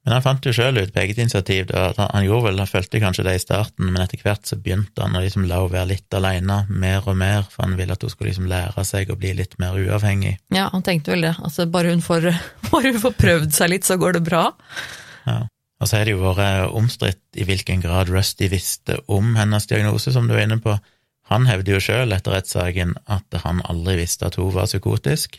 [0.00, 3.02] Men han fant jo sjøl ut på eget initiativ da, han, gjorde vel, han følte
[3.02, 5.90] kanskje det i starten, men etter hvert så begynte han å liksom la henne være
[5.90, 9.18] litt alene, mer og mer, for han ville at hun skulle liksom lære seg å
[9.20, 10.38] bli litt mer uavhengig.
[10.56, 11.34] Ja, han tenkte vel det.
[11.44, 12.30] Altså, bare hun får,
[12.70, 14.46] bare hun får prøvd seg litt, så går det bra.
[15.28, 15.42] Ja.
[15.80, 20.12] Og så har det jo vært omstridt i hvilken grad Rusty visste om hennes diagnose,
[20.12, 20.74] som du er inne på.
[21.32, 25.38] Han hevder jo sjøl etter rettssaken at han aldri visste at hun var psykotisk.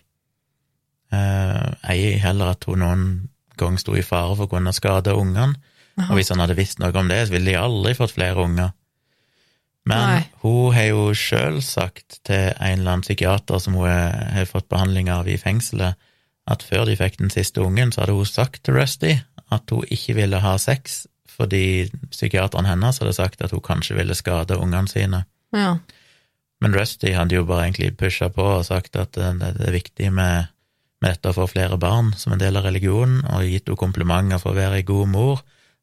[1.12, 3.08] Eh, ei heller at hun noen
[3.60, 5.58] gang sto i fare for å kunne skade ungene.
[6.08, 8.72] Og hvis han hadde visst noe om det, så ville de aldri fått flere unger.
[9.86, 10.22] Men Nei.
[10.44, 15.10] hun har jo sjøl sagt til en eller annen psykiater som hun har fått behandling
[15.14, 15.98] av i fengselet,
[16.50, 19.16] at før de fikk den siste ungen, så hadde hun sagt til Rusty
[19.52, 24.16] at hun ikke ville ha sex fordi psykiateren hennes hadde sagt at hun kanskje ville
[24.18, 25.24] skade ungene sine.
[25.56, 25.78] Ja.
[26.62, 30.12] Men Rusty hadde jo bare egentlig pusha på og sagt at det, det er viktig
[30.14, 30.52] med,
[31.02, 34.42] med dette å få flere barn som en del av religionen, og gitt henne komplimenter
[34.42, 35.42] for å være ei god mor,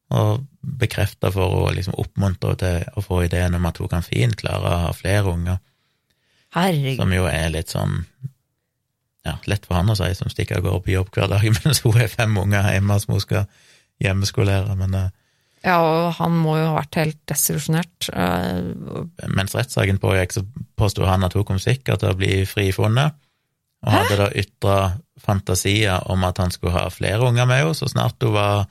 [0.09, 4.05] og bekrefta for å liksom oppmuntre henne til å få ideen om at hun kan
[4.05, 5.59] fint klare å ha flere unger,
[6.55, 6.97] Herregud.
[6.97, 7.99] som jo er litt sånn
[9.27, 11.83] ja, lett for han å si, som stikker av gårde på jobb hver dag mens
[11.83, 13.49] hun er fem unger hjemme som hun skal
[13.99, 15.09] hjemmeskolere, men eh,
[15.65, 18.07] Ja, og han må jo ha vært helt desillusjonert.
[18.15, 20.45] Eh, mens rettssaken pågikk, så
[20.79, 23.17] påsto han at hun kom sikkert til å bli frifunnet,
[23.85, 24.77] og hadde da ytra
[25.23, 28.65] fantasier om at han skulle ha flere unger med henne, så snart hun var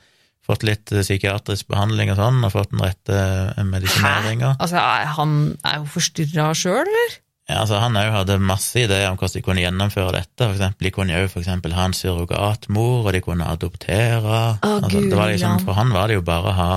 [0.49, 4.55] fått litt eh, psykiatrisk behandling og sånn, og fått den rette eh, medisineringa.
[4.57, 7.17] Altså, er han er jo forstyrra sjøl, eller?
[7.49, 10.43] Ja, altså Han òg hadde masse ideer om hvordan de kunne gjennomføre dette.
[10.43, 14.21] For eksempel, de kunne jo for eksempel ha en surrogatmor, og de kunne adoptere.
[14.21, 16.73] Å, altså, det var liksom, for han var det jo bare å ha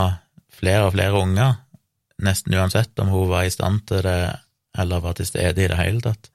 [0.62, 1.58] flere og flere unger,
[2.24, 4.20] nesten uansett om hun var i stand til det
[4.80, 6.31] eller var til stede i det hele tatt.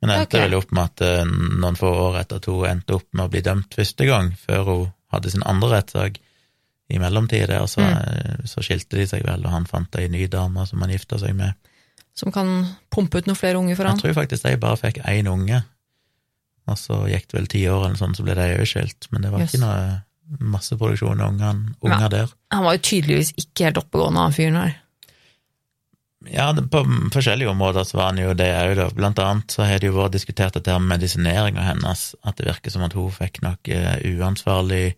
[0.00, 0.44] Men endte okay.
[0.46, 1.24] vel opp med at eh,
[1.58, 4.64] noen få år etter at hun endte opp med å bli dømt første gang, før
[4.68, 6.20] hun hadde sin andre rettssak
[6.88, 7.96] i mellomtida der, så, Mm.
[7.96, 11.18] eh, så skilte de seg vel, og han fant ei ny dame som han gifta
[11.18, 11.54] seg med.
[12.14, 13.96] Som kan pumpe ut noen flere unger for han?
[13.98, 15.62] Jeg tror faktisk de bare fikk én unge,
[16.68, 19.08] og så gikk det vel ti år eller noe sånt, så ble de òg skilt,
[19.10, 19.54] men det var Yes.
[19.54, 20.02] ikke noe
[20.40, 22.28] masseproduksjon av unger, unger der.
[22.52, 24.74] Han var jo tydeligvis ikke helt oppegående, han fyren her.
[26.32, 26.80] Ja, på
[27.14, 28.88] forskjellige områder så var han jo det òg, da.
[28.94, 32.48] Blant annet så har det jo vært diskutert dette her med medisineringa hennes, at det
[32.48, 34.96] virker som at hun fikk noe eh, uansvarlig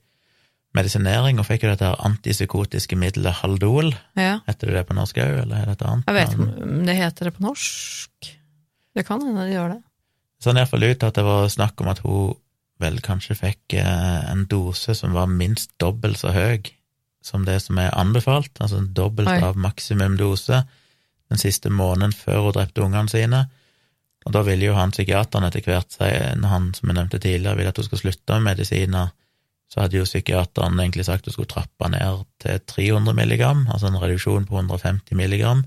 [0.76, 3.92] medisinering, og fikk jo dette her antipsykotiske middelet Haldol.
[4.18, 4.38] Ja.
[4.46, 6.10] Heter det det på norsk òg, eller er det et annet?
[6.10, 8.30] Jeg vet ikke om det heter det på norsk.
[8.94, 9.80] Det kan hende det gjør det.
[10.40, 12.36] Sånn iallfall ut at det var snakk om at hun
[12.80, 16.70] vel kanskje fikk eh, en dose som var minst dobbelt så høy
[17.20, 19.40] som det som er anbefalt, altså dobbelt Oi.
[19.44, 20.62] av maksimum dose
[21.30, 23.44] den siste måneden før hun drepte ungene sine.
[24.26, 27.72] Og da ville jo han psykiateren etter hvert si, han som jeg nevnte tidligere, ville
[27.72, 29.14] at hun skulle slutte med medisiner,
[29.70, 34.00] så hadde jo psykiateren egentlig sagt hun skulle trappe ned til 300 milligram, altså en
[34.02, 35.62] reduksjon på 150 milligram.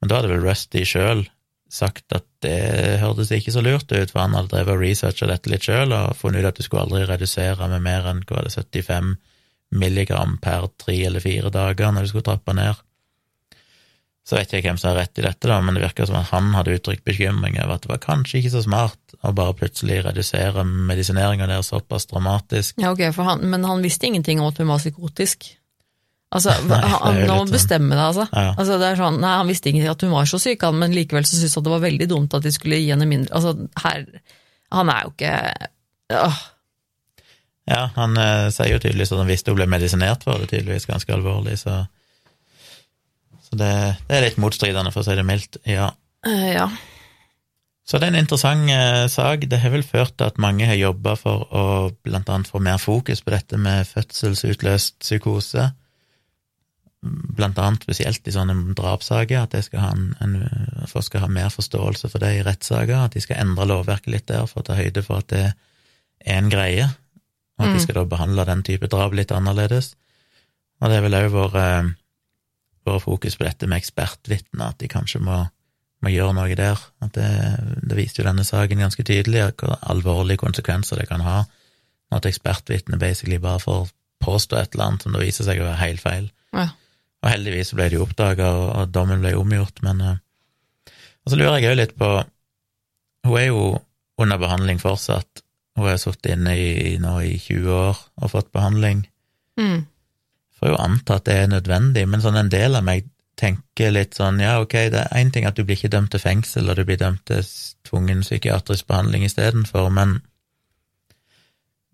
[0.00, 1.26] Men da hadde vel Rusty sjøl
[1.74, 5.50] sagt at det hørtes ikke så lurt ut, for han hadde drevet og researcha dette
[5.50, 8.54] litt sjøl og funnet ut at du skulle aldri redusere med mer enn hva det,
[8.54, 9.16] 75
[9.74, 12.78] milligram per tre eller fire dager når du skulle trappe ned.
[14.24, 16.30] Så vet jeg hvem som har rett i dette, da, men det virker som at
[16.30, 19.98] han hadde uttrykt bekymring over at det var kanskje ikke så smart å bare plutselig
[20.06, 22.78] redusere medisineringa der såpass dramatisk.
[22.80, 25.50] Ja, ok, han, Men han visste ingenting om at hun var psykotisk.
[26.34, 28.24] Altså, Nei, han, det Nå må bestemme deg, altså.
[28.32, 28.54] Ja.
[28.56, 30.96] altså det er sånn, nei, Han visste ingenting at hun var så syk, han, men
[30.96, 33.54] likevel så syntes han det var veldig dumt at de skulle gi henne mindre Altså,
[33.84, 34.08] her
[34.74, 35.34] Han er jo ikke
[36.24, 36.40] åh,
[37.70, 40.88] Ja, han eh, sier jo tydeligvis at han visste hun ble medisinert for det, tydeligvis
[40.90, 41.84] ganske alvorlig, så
[43.54, 43.70] Så det,
[44.08, 45.92] det er litt motstridende, for å si det mildt, ja.
[46.26, 46.66] Uh, Ja.
[47.84, 49.42] Så det er en interessant eh, sak.
[49.44, 51.64] Det har vel ført til at mange har jobba for å
[52.02, 55.66] blant annet få mer fokus på dette med fødselsutløst psykose.
[57.04, 59.66] Blant annet spesielt i sånne drapssaker, at folk
[61.04, 64.26] skal skal ha mer forståelse for det i rettssaker, at de skal endre lovverket litt
[64.32, 65.44] der for å ta høyde for at det
[66.24, 66.88] er en greie,
[67.58, 67.84] og at de Mm.
[67.84, 69.92] skal da behandle den type drap litt annerledes.
[70.80, 71.60] Og det er vel òg vår,
[72.84, 75.44] vår fokus på dette med ekspertvitner, at de kanskje må
[76.04, 76.80] må gjøre noe der.
[77.04, 77.28] At det,
[77.80, 81.44] det viste jo denne saken ganske tydelig, hvor alvorlige konsekvenser det kan ha
[82.12, 83.88] når et ekspertvitne basically bare får
[84.22, 86.28] påstå et eller annet som det viser seg å være helt feil.
[86.54, 86.68] Ja.
[87.24, 90.20] Og heldigvis ble det jo oppdaga, og, og dommen ble omgjort, men eh,
[91.24, 92.10] Og så lurer jeg òg litt på
[93.24, 93.64] Hun er jo
[94.20, 95.42] under behandling fortsatt.
[95.74, 99.06] Hun har sittet inne i, nå i 20 år og fått behandling.
[99.58, 99.86] Mm.
[100.64, 104.14] Får jo anta at det er nødvendig, men sånn en del av meg tenker litt
[104.16, 106.78] sånn, ja, ok, det er én ting at du blir ikke dømt til fengsel, og
[106.78, 107.42] du blir dømt til
[107.84, 110.22] tvungen psykiatrisk behandling istedenfor, men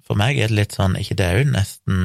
[0.06, 2.00] for meg er det litt sånn, ikke det er jo nesten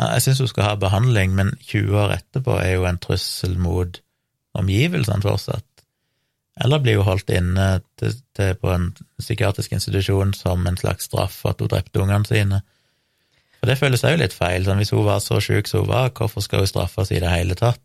[0.00, 3.98] Jeg syns hun skal ha behandling, men 20 år etterpå er jo en trussel mot
[4.56, 5.66] omgivelsene fortsatt.
[6.60, 7.66] Eller blir hun holdt inne
[8.00, 8.86] til, til på en
[9.20, 12.62] psykiatrisk institusjon som en slags straff for at hun drepte ungene sine.
[13.60, 14.64] For det føles òg litt feil.
[14.64, 17.32] Sånn, hvis hun var så sjuk som hun var, hvorfor skal hun straffes i det
[17.32, 17.82] hele tatt?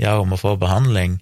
[0.00, 1.18] Ja, hun må få behandling,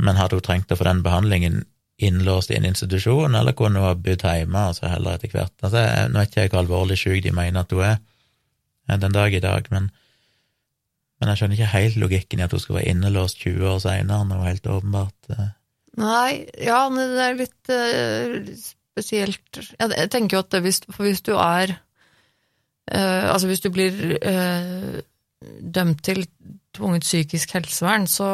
[0.00, 1.64] men hadde hun trengt å få den behandlingen
[2.02, 5.54] innlåst i en institusjon, eller kunne hun ha bodd hjemme altså heller etter hvert?
[5.60, 7.98] Altså, jeg, nå vet ikke jeg hvor alvorlig sjuk de mener at hun er
[8.88, 9.90] eh, den dag i dag, men,
[11.20, 14.30] men jeg skjønner ikke helt logikken i at hun skal være innelåst 20 år seinere,
[14.30, 15.52] når hun helt åpenbart eh,
[15.94, 18.64] Nei, ja, det er litt uh,
[18.98, 21.76] spesielt jeg, tenker jo at hvis, hvis du er
[22.90, 25.00] eh, Altså hvis du blir uh,
[25.60, 26.24] dømt til
[26.74, 28.28] tvunget psykisk helsevern, så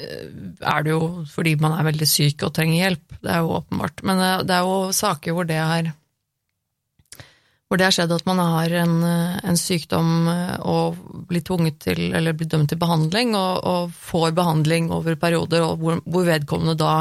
[0.00, 0.28] eh,
[0.60, 3.16] er det jo fordi man er veldig syk og trenger hjelp.
[3.20, 4.04] Det er jo åpenbart.
[4.06, 5.90] Men det er jo saker hvor det er
[7.70, 8.94] hvor det har skjedd at man har en,
[9.46, 10.26] en sykdom
[10.66, 10.96] og
[11.28, 15.76] blir tvunget til, eller blir dømt til behandling, og, og får behandling over perioder, og
[15.78, 16.94] hvor, hvor vedkommende da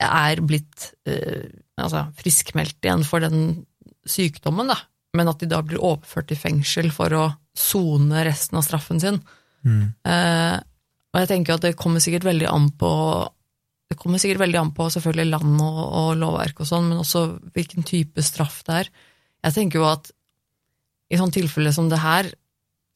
[0.00, 1.46] er blitt eh,
[1.80, 3.64] altså friskmeldt igjen for den
[4.06, 4.76] sykdommen, da,
[5.14, 9.20] men at de da blir overført til fengsel for å sone resten av straffen sin.
[9.64, 10.58] mm, Eh,
[11.14, 12.90] og jeg tenker at det kommer sikkert veldig an på
[13.90, 17.24] det kommer sikkert veldig an på selvfølgelig land og, og lovverk og sånn, men også
[17.54, 18.88] hvilken type straff det er.
[19.44, 20.10] Jeg tenker jo at
[21.12, 22.30] i sånn tilfelle som det her,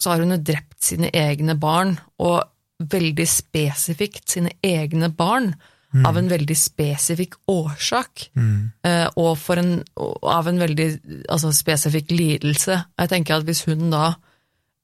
[0.00, 2.40] så har hun jo drept sine egne barn, og
[2.78, 5.52] veldig spesifikt sine egne barn.
[5.88, 6.04] Mm.
[6.04, 8.72] av en veldig spesifikk årsak, Mm.
[8.84, 9.82] eh, og for en,
[10.22, 12.84] av en veldig altså, spesifikk lidelse.
[12.98, 14.18] Jeg tenker at hvis hun da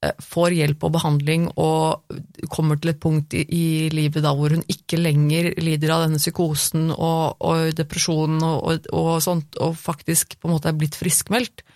[0.03, 2.09] eh, får hjelp og behandling og
[2.49, 6.17] kommer til et punkt i, i livet da hvor hun ikke lenger lider av denne
[6.17, 10.97] psykosen og, og depresjonen og, og, og sånt, og faktisk på en måte er blitt
[10.97, 11.67] friskmeldt,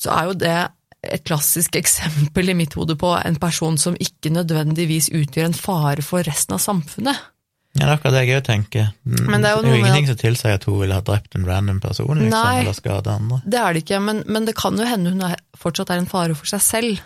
[0.00, 0.58] så er jo det
[1.04, 6.00] et klassisk eksempel i mitt hode på en person som ikke nødvendigvis utgjør en fare
[6.00, 7.34] for resten av samfunnet.
[7.76, 8.86] Ja, det er akkurat det jeg òg tenker.
[9.04, 10.96] Mm, Men det er jo det er jo ingenting med som tilsier at hun ville
[10.96, 12.62] ha drept en random person, liksom, Nei.
[12.62, 13.42] eller skada andre.
[13.44, 16.08] Det er det ikke, men, men det kan jo hende hun er, fortsatt er en
[16.10, 17.04] fare for seg selv.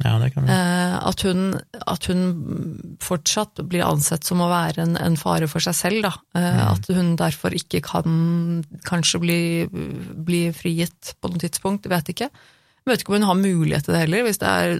[0.00, 0.46] Ja, det kan.
[0.48, 1.58] Eh, at, hun,
[1.92, 2.22] at hun
[3.04, 6.06] fortsatt blir ansett som å være en, en fare for seg selv.
[6.06, 6.14] Da.
[6.38, 12.30] Eh, At hun derfor ikke kan kanskje bli, bli frigitt på noe tidspunkt, vet ikke.
[12.90, 14.24] Jeg vet ikke om hun har mulighet til det heller.
[14.26, 14.72] Hvis det er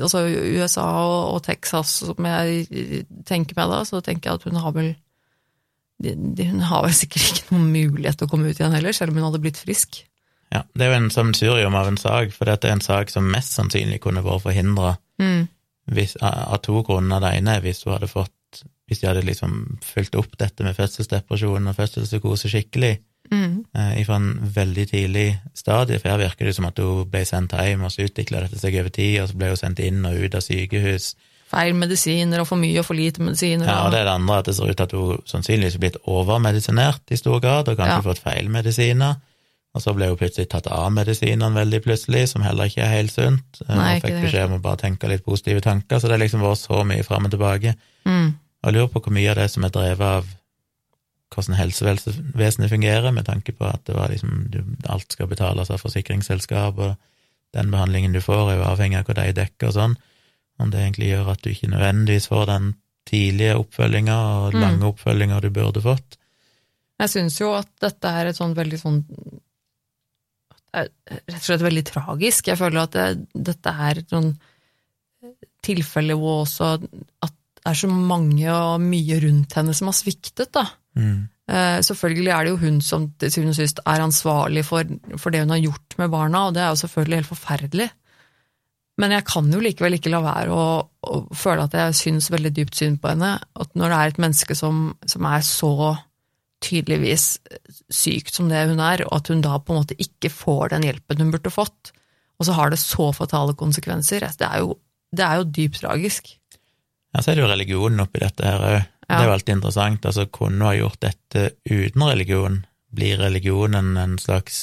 [0.00, 0.22] altså,
[0.56, 4.72] USA og, og Texas som jeg tenker meg da, så tenker jeg at hun har
[4.76, 4.94] vel
[5.98, 8.94] de, de, Hun har vel sikkert ikke noen mulighet til å komme ut igjen heller,
[8.96, 10.00] selv om hun hadde blitt frisk.
[10.54, 13.26] Ja, det er jo en sammensurium av en sak, for dette er en sak som
[13.28, 15.48] mest sannsynlig kunne vært forhindra Mm.
[16.22, 17.18] av to grunner.
[17.18, 18.30] Det ene er hvis hun hadde fått
[18.86, 22.94] Hvis de hadde liksom fulgt opp dette med fødselsdepresjon og fødselspsykose skikkelig
[23.30, 23.64] Mm.
[23.74, 27.52] eh, fra en veldig tidlig stadie, for her virker det som at hun ble sendt
[27.52, 30.14] hjem, og så utvikla dette seg over tid, og så ble hun sendt inn og
[30.16, 31.14] ut av sykehus.
[31.48, 33.64] Feil medisiner og for mye og for lite medisiner.
[33.66, 35.80] Ja, og det er det andre, at det ser ut til at hun sannsynligvis er
[35.80, 38.04] blitt overmedisinert i stor grad, og kanskje Ja.
[38.04, 39.16] fått feil medisiner.
[39.74, 43.12] Og så ble hun plutselig tatt av medisinene veldig plutselig, som heller ikke er helt
[43.12, 43.60] sunt.
[43.68, 46.22] Eh, Nei, og fikk beskjed om å bare tenke litt positive tanker, så det har
[46.26, 47.74] liksom vært så mye fram og tilbake.
[48.06, 48.34] Mm.
[48.64, 50.26] Og jeg lurer på hvor mye av det som er drevet av
[51.34, 55.82] hvordan helsevesenet fungerer, med tanke på at det var liksom du, alt skal betales av
[55.82, 56.96] forsikringsselskap, og
[57.56, 59.96] den behandlingen du får, er jo avhengig av hva de dekker og sånn.
[60.58, 62.70] Om det egentlig gjør at du ikke nødvendigvis får den
[63.08, 64.60] tidlige oppfølginga og Mm.
[64.60, 66.18] lange oppfølginga du burde fått.
[66.98, 69.04] Jeg syns jo at dette er et sånn veldig sånn
[70.74, 72.48] er Rett og slett veldig tragisk.
[72.50, 74.34] Jeg føler at det, dette er et sånn
[75.64, 76.74] tilfelle hvor også
[77.24, 80.64] at det er så mange og mye rundt henne som har sviktet, da.
[80.98, 81.28] Mm.
[81.48, 85.32] Eh, selvfølgelig er det jo hun som til syvende og sist er ansvarlig for, for
[85.32, 87.88] det hun har gjort med barna, og det er jo selvfølgelig helt forferdelig.
[88.98, 92.50] Men jeg kan jo likevel ikke la være å, å føle at jeg syns veldig
[92.56, 93.36] dypt synd på henne.
[93.38, 95.72] At når det er et menneske som, som er så
[96.66, 97.28] tydeligvis
[97.94, 100.88] sykt som det hun er, og at hun da på en måte ikke får den
[100.88, 101.92] hjelpen hun burde fått,
[102.38, 104.74] og så har det så fatale konsekvenser, det er jo,
[105.14, 106.34] det er jo dypt tragisk.
[107.14, 108.94] Ja, så er det jo religionen oppi dette her òg.
[109.08, 110.04] Det er jo alltid interessant.
[110.04, 112.58] Altså, kunne hun ha gjort dette uten religion?
[112.92, 114.58] Blir religionen en slags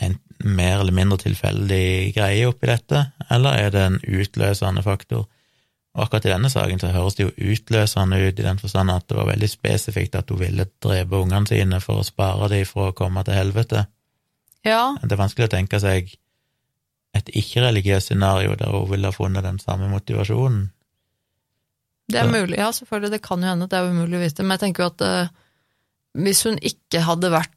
[0.00, 5.26] en mer eller mindre tilfeldig greie oppi dette, eller er det en utløsende faktor?
[5.94, 9.08] Og akkurat i denne saken så høres det jo utløsende ut i den forstand at
[9.10, 12.90] det var veldig spesifikt at hun ville drepe ungene sine for å spare dem fra
[12.90, 13.84] å komme til helvete.
[14.64, 16.12] Ja, Det er vanskelig å tenke seg
[17.16, 20.70] et ikke-religiøst scenario der hun ville ha funnet den samme motivasjonen.
[22.10, 22.32] Det er Ja.
[22.34, 24.82] mulig, ja, selvfølgelig, det kan jo hende, det er umulig å vite, men jeg tenker
[24.84, 25.28] jo at uh,
[26.18, 27.56] hvis hun ikke hadde vært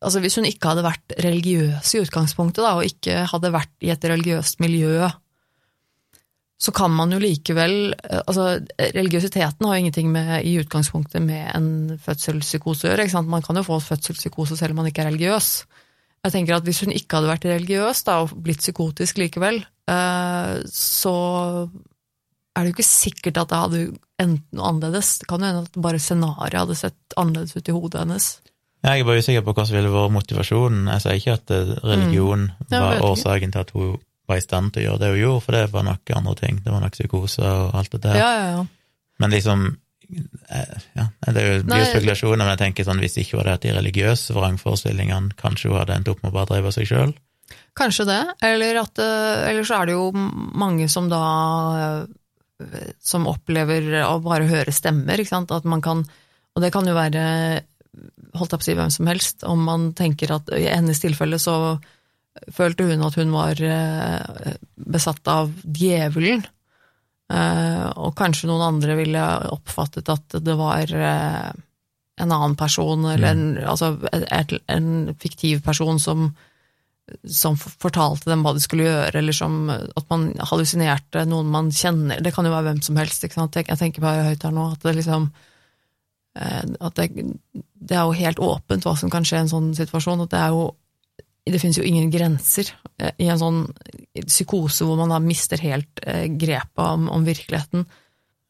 [0.00, 3.90] Altså hvis hun ikke hadde vært religiøs i utgangspunktet, da, og ikke hadde vært i
[3.92, 5.10] et religiøst miljø,
[6.60, 11.50] så kan man jo likevel eh, Altså, religiøsiteten har jo ingenting med, i utgangspunktet med
[11.52, 13.28] en fødselspsykose å gjøre, ikke sant?
[13.28, 15.50] Man kan jo få fødselspsykose selv om man ikke er religiøs.
[16.24, 20.54] Jeg tenker at hvis hun ikke hadde vært religiøs da, og blitt psykotisk likevel, eh,
[20.68, 21.14] så
[22.56, 23.80] er det jo ikke sikkert at det hadde
[24.20, 25.18] endt noe annerledes.
[25.22, 28.28] Det kan jo hende at bare scenarioet hadde sett annerledes ut i hodet hennes.
[28.80, 30.86] Jeg er bare usikker på hva som ville vært motivasjonen.
[30.94, 32.72] Jeg sier ikke at eh, religion Mm.
[32.72, 33.96] Ja, var årsaken til at hun
[34.30, 36.60] var i stand til å gjøre det hun gjorde, for det var nok andre ting.
[36.64, 38.18] Det var nok psykose og alt det der.
[38.20, 38.66] Ja, ja, ja.
[39.20, 39.64] Men liksom
[40.50, 41.80] eh, ja, Det er jo Nei.
[41.90, 45.80] spekulasjoner, men jeg tenker sånn, hvis ikke var det at de religiøse vrangforestillingene, kanskje hun
[45.82, 47.12] hadde endt opp med å bare dreve seg sjøl?
[47.78, 51.20] Kanskje det, eller, at, eh, eller så er det jo mange som da
[53.02, 56.04] som opplever å bare høre stemmer, ikke sant, at man kan,
[56.54, 57.22] og det kan jo være,
[58.36, 61.40] holdt jeg på å si hvem som helst, om man tenker at i hennes tilfelle
[61.42, 61.56] så
[62.54, 64.54] følte hun at hun var eh,
[64.90, 66.44] besatt av djevelen,
[67.30, 71.50] Eh, og kanskje noen andre ville oppfattet at det var eh,
[72.20, 73.92] en annen person, eller en, altså
[74.66, 74.88] en
[75.20, 76.32] fiktiv person som
[77.24, 82.22] som fortalte dem hva de skulle gjøre, eller som at man hallusinerte noen man kjenner.
[82.22, 83.24] Det kan jo være hvem som helst.
[83.26, 83.58] Ikke sant?
[83.60, 85.30] Jeg tenker bare høyt her nå at det liksom
[86.38, 87.08] eh, At det,
[87.54, 90.26] det er jo helt åpent hva som kan skje i en sånn situasjon.
[90.26, 90.68] At det er jo
[91.50, 93.64] Det finnes jo ingen grenser eh, i en sånn
[94.26, 97.86] psykose hvor man da mister helt eh, grepet om, om virkeligheten.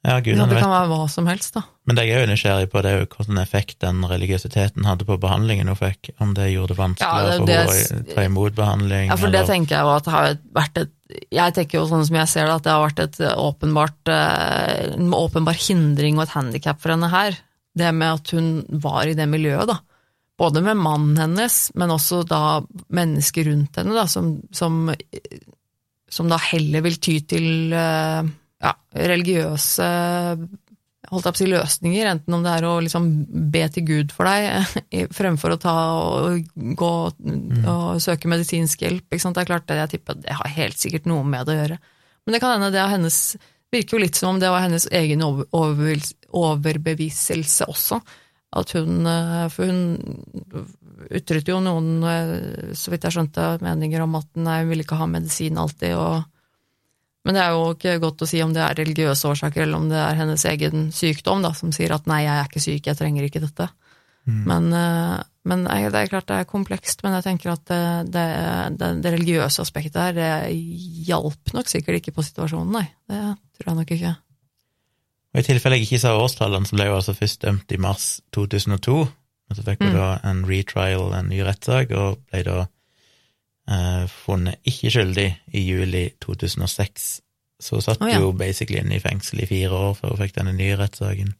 [0.01, 0.63] Ja, Ja, gudene det vet.
[0.65, 1.61] kan være hva som helst, da.
[1.85, 5.05] Men det jeg er jo nysgjerrig på, det er jo hvilken effekt den religiøsiteten hadde
[5.05, 6.09] på behandlingen hun fikk.
[6.25, 9.29] Om det gjorde det Ja, vanskeligere det- for henne å ta imot behandling, Ja, for
[9.31, 10.91] det tenker jeg jo at det har vært et
[11.35, 14.95] Jeg tenker jo sånn som jeg ser det, at det har vært et åpenbart eh,
[14.95, 17.37] en åpenbar hindring og et handikap for henne her.
[17.77, 19.81] Det med at hun var i det miljøet, da.
[20.39, 22.61] Både med mannen hennes, men også da
[22.93, 24.95] mennesker rundt henne, da, som, som,
[26.09, 28.23] som da heller vil ty til eh,
[28.61, 29.89] ja, religiøse
[31.11, 33.07] holdt jeg på å si løsninger, enten om det er å liksom
[33.51, 34.77] be til Gud for deg,
[35.19, 39.09] fremfor å ta og gå og søke medisinsk hjelp.
[39.09, 39.39] Ikke sant?
[39.39, 41.81] Det er klart, det, jeg tipper det har helt sikkert noe med det å gjøre.
[42.27, 43.21] Men det kan hende det av hennes
[43.71, 48.01] virker jo litt som om det var hennes egen over, overbevis- overbeviselse også.
[48.61, 50.67] At hun eh, For hun
[51.15, 54.99] ytret jo noen, eh, så vidt jeg skjønte, meninger om at nei, hun ville ikke
[55.01, 56.27] ha medisin alltid, og
[57.25, 59.91] men det er jo ikke godt å si om det er religiøse årsaker, eller om
[59.91, 62.97] det er hennes egen sykdom da, som sier at nei, jeg er ikke syk, jeg
[62.97, 63.69] trenger ikke dette.
[64.29, 64.41] Mm.
[64.49, 65.19] Men, eh,
[65.51, 68.27] men det er klart det er komplekst, men jeg tenker at det, det,
[68.81, 70.33] det, det religiøse aspektet her, det
[71.09, 72.87] hjalp nok sikkert ikke på situasjonen, nei.
[73.09, 73.23] Det
[73.61, 74.17] tror jeg nok ikke.
[75.31, 78.07] Og I tilfelle jeg ikke sa årstallene, så ble hun altså først dømt i mars
[78.35, 78.99] 2002.
[79.51, 79.97] Men så fikk hun Mm.
[79.99, 82.69] da en retrial, en ny rettssak, og ble da eh,
[84.11, 87.09] funnet ikke skyldig i juli 2006.
[87.61, 88.19] Så satt oh, ja.
[88.19, 91.35] jo basically inne i fengsel i fire år før hun fikk denne nye rettssaken.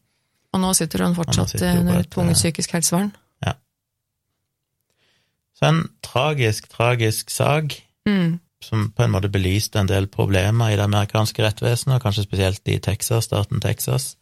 [0.53, 3.11] Og nå sitter hun fortsatt sitter under tvungent eh, psykisk helsevern.
[5.61, 7.77] Så en tragisk, tragisk sak
[8.09, 8.39] Mm.
[8.63, 12.67] som på en måte belyste en del problemer i det amerikanske rettsvesenet, og kanskje spesielt
[12.67, 14.17] i Texas, staten Texas,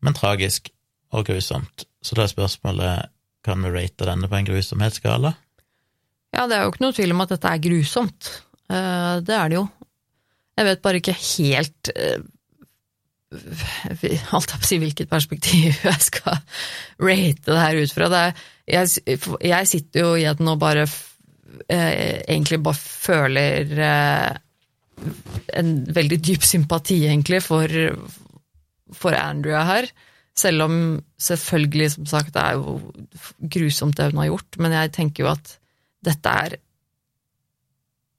[0.00, 0.70] men tragisk
[1.12, 1.84] og grusomt.
[2.02, 3.10] Så da er spørsmålet
[3.44, 5.34] kan vi rate denne på en grusomhetsskala?
[6.40, 8.28] Ja, det er jo ikke noe tvil om at dette er grusomt.
[8.72, 9.66] Eh, Det er det jo.
[10.56, 12.22] Jeg vet bare ikke helt eh,
[14.34, 16.40] Alt jeg på å si hvilket perspektiv jeg skal
[17.04, 18.08] rate det her ut fra.
[18.22, 20.86] Er, jeg, jeg sitter jo i at nå bare
[21.68, 23.76] eh, egentlig bare føler
[25.60, 27.68] en veldig dyp sympati, egentlig, for,
[28.96, 29.92] for Andrea her.
[30.36, 30.74] Selv om
[31.20, 32.80] selvfølgelig, som sagt, det er jo
[33.52, 35.59] grusomt det hun har gjort, men jeg tenker jo at
[36.06, 36.58] dette er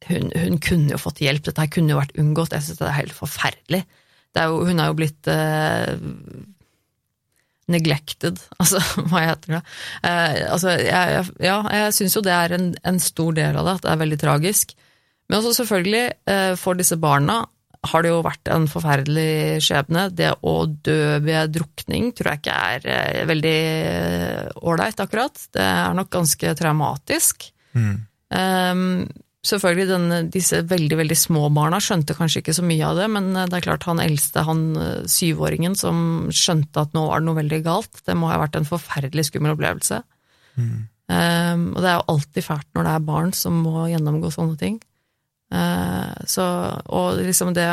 [0.09, 2.55] hun, hun kunne jo fått hjelp, dette her kunne jo vært unngått.
[2.55, 3.83] Jeg synes det er helt forferdelig.
[4.39, 5.93] Er jo, hun er jo blitt eh,
[7.71, 9.61] neglected, altså hva heter det?
[10.07, 13.77] Eh, altså, jeg, ja, jeg syns jo det er en, en stor del av det,
[13.79, 14.75] at det er veldig tragisk.
[15.29, 17.43] Men også selvfølgelig, eh, for disse barna
[17.91, 20.09] har det jo vært en forferdelig skjebne.
[20.13, 23.57] Det å dø ved drukning tror jeg ikke er eh, veldig
[24.61, 25.47] ålreit, akkurat.
[25.53, 27.47] Det er nok ganske traumatisk.
[27.77, 27.97] Mm.
[28.31, 28.85] Um,
[29.47, 33.31] selvfølgelig denne, disse veldig, veldig små barna skjønte kanskje ikke så mye av det, men
[33.33, 37.29] eh, det er klart han eldste, han eh, syvåringen som skjønte at nå var det
[37.29, 40.01] noe veldig galt, det må ha vært en forferdelig skummel opplevelse.
[40.59, 40.87] Mm.
[41.11, 44.55] Um, og det er jo alltid fælt når det er barn som må gjennomgå sånne
[44.61, 44.77] ting.
[45.51, 46.45] Eh, så,
[46.87, 47.67] og liksom det,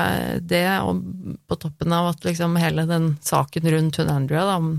[0.50, 1.04] det, og
[1.46, 4.72] på toppen av at liksom hele den saken rundt hun Andrea, da, om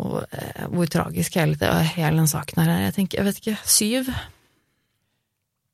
[0.00, 2.84] og, eh, hvor tragisk hele, det, hele den saken her er.
[2.88, 4.10] Jeg tenker, jeg vet ikke, syv?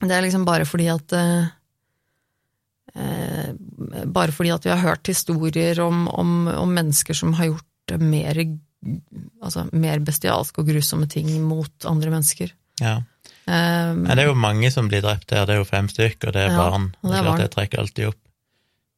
[0.03, 1.47] Det er liksom bare fordi at eh,
[2.97, 3.51] eh,
[4.13, 8.39] Bare fordi at vi har hørt historier om, om, om mennesker som har gjort mer,
[9.45, 12.53] altså, mer bestialske og grusomme ting mot andre mennesker.
[12.83, 12.99] Ja.
[13.47, 16.19] Um, Men det er jo mange som blir drept her, det er jo fem stykk,
[16.27, 16.89] og det er Ja, barn.
[16.99, 17.41] det er klart barn.
[17.45, 18.19] det trekker alltid opp.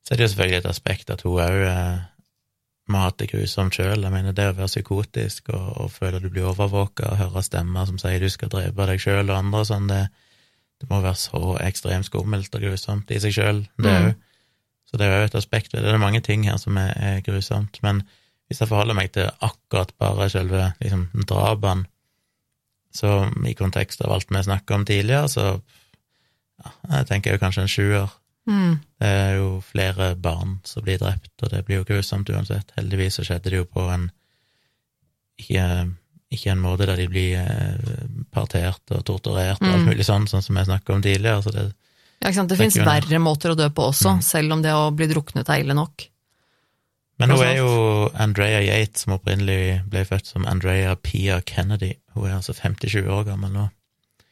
[0.02, 1.58] Så det er det jo selvfølgelig et aspekt at hun òg
[2.96, 4.02] ha det grusomt sjøl.
[4.02, 7.84] Jeg mener, det å være psykotisk og, og føle du blir overvåka og høre stemmer
[7.86, 10.06] som sier du skal drepe deg sjøl og andre og sånn, det,
[10.80, 14.08] det må være så ekstremt skummelt og grusomt i seg sjøl, det Mm.
[14.08, 14.14] òg.
[14.88, 15.90] Så det er jo et aspekt ved det.
[15.90, 17.76] Det er mange ting her som er, er grusomt.
[17.82, 18.02] Men
[18.48, 21.84] hvis jeg forholder meg til akkurat bare selve liksom, drapene,
[22.94, 25.42] så i kontekst av alt vi snakka om tidligere, så
[26.64, 28.14] ja, jeg tenker jo kanskje en sjuer.
[28.48, 32.72] Mm, Det er jo flere barn som blir drept, og det blir jo grusomt uansett.
[32.76, 34.08] Heldigvis så skjedde det jo på en
[35.38, 35.66] ikke,
[36.34, 39.90] ikke en måte der de blir eh, partert og torturert og alt Mm.
[39.92, 41.42] mulig sånn, sånn som jeg snakka om tidligere.
[41.42, 41.66] Så det,
[42.22, 42.48] ja, ikke sant?
[42.50, 44.22] Det Det fins verre måter å dø på også, Mm.
[44.22, 46.08] selv om det å bli druknet er ille nok.
[47.20, 51.94] men hun er jo Andrea Yates, som opprinnelig ble født som Andrea Pia Kennedy.
[52.14, 53.70] Hun er altså 57 år gammel nå,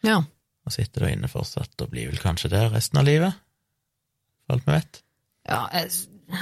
[0.04, 0.18] Ja.
[0.18, 3.34] og sitter da inne fortsatt og blir vel kanskje der resten av livet,
[4.46, 5.02] for alt vi vet.
[5.46, 5.90] Ja, jeg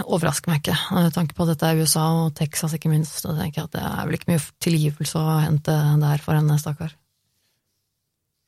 [0.09, 3.19] overrasker meg ikke, med tanke på at dette er USA og Texas ikke minst.
[3.21, 5.75] Så tenker jeg at det er vel ikke mye tilgivelse å hente
[6.05, 6.95] der for henne, stakkar.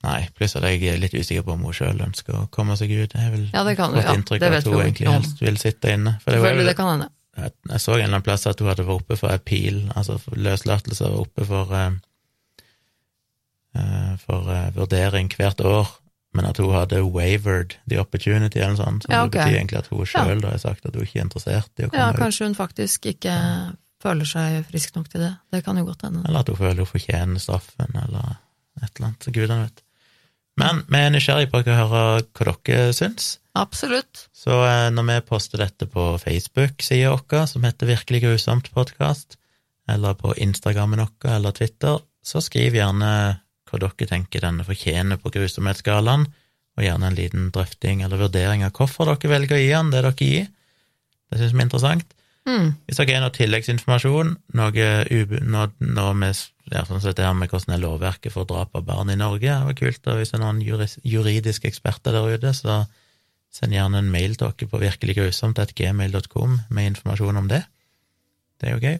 [0.07, 2.93] Nei, pluss at jeg er litt usikker på om hun sjøl ønsker å komme seg
[2.93, 3.15] ut.
[3.17, 5.43] Jeg vel Ja, det kan fått ja, inntrykk det av vet at hun egentlig helst
[5.43, 6.13] vil sitte inne.
[6.23, 7.09] For det er det kan hende.
[7.37, 10.19] Jeg, jeg så en eller annen plass at hun hadde vært oppe for appeal, altså
[10.33, 11.91] løslatelse, var oppe for uh,
[14.23, 15.91] for uh, vurdering hvert år,
[16.37, 19.07] men at hun hadde wavered the opportunity, eller noe sånt.
[19.07, 19.41] Som Ja, okay.
[19.47, 22.03] betyr egentlig at hun sjøl har sagt at hun ikke er interessert i å komme
[22.03, 22.21] Ja, ut.
[22.21, 23.35] kanskje hun faktisk ikke
[24.03, 25.33] føler seg frisk nok til det.
[25.53, 26.23] Det kan jo godt hende.
[26.29, 28.37] Eller at hun føler hun fortjener straffen, eller
[28.83, 29.29] et eller annet.
[29.33, 29.83] Gudene vet.
[30.61, 31.89] Men vi er nysgjerrige på å høre
[32.33, 33.39] hva dere syns.
[33.57, 34.27] Absolutt.
[34.37, 39.37] Så eh, når vi poster dette på Facebook-sida vår, som heter Virkelig grusomt podkast,
[39.89, 43.11] eller på Instagrammen vår eller Twitter, så skriv gjerne
[43.67, 46.27] hva dere tenker denne fortjener på grusomhetsskalaen,
[46.77, 50.03] og gjerne en liten drøfting eller vurdering av hvorfor dere velger å gi den det
[50.05, 50.51] dere gir.
[51.31, 52.13] Det syns vi er interessant.
[52.47, 52.69] Mm.
[52.87, 54.91] Hvis dere har noe tilleggsinformasjon, noe,
[55.51, 56.37] noe, noe med
[56.71, 59.49] ja, sånn sett det her med hvordan er lovverket for drap av barn i Norge,
[59.49, 62.85] det var kult, og hvis det er noen juris, juridiske eksperter der ute, så
[63.55, 67.63] send gjerne en mail til dere på virkeliggrusomt.gmail.com med informasjon om det.
[68.61, 68.99] Det er jo gøy.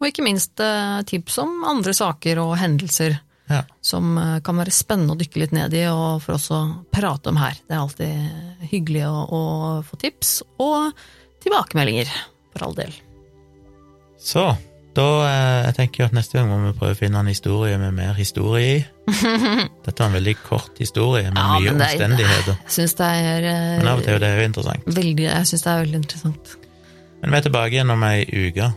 [0.00, 3.18] Og ikke minst eh, tips om andre saker og hendelser
[3.50, 3.64] Ja.
[3.82, 6.60] som eh, kan være spennende å dykke litt ned i, og for oss å
[6.94, 7.56] prate om her.
[7.66, 9.40] Det er alltid hyggelig å, å
[9.88, 10.92] få tips, og
[11.42, 12.10] tilbakemeldinger,
[12.54, 12.92] for all del.
[14.20, 14.44] Så
[14.94, 17.76] da eh, jeg tenker jeg at neste gang må vi prøve å finne en historie
[17.80, 18.78] med mer historie i.
[19.86, 22.56] Dette var en veldig kort historie med Ja, mye det er- omstendigheter.
[22.66, 24.88] Jeg synes det er eh, Men av og til er det jo interessant.
[25.00, 26.54] veldig, jeg synes det er veldig interessant.
[27.20, 28.70] Men vi er tilbake igjen om ei uke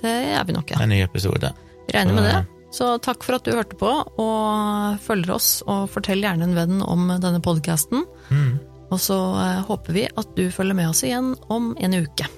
[0.00, 0.80] Det er vi nok, ja.
[0.82, 1.52] en ny episode.
[1.88, 2.38] Vi regner med det.
[2.74, 6.82] Så takk for at du hørte på, og følger oss, og fortell gjerne en venn
[6.82, 8.02] om denne podkasten.
[8.34, 8.56] Mm.
[8.90, 12.28] Og så eh, håper vi at du følger med oss igjen om en uke.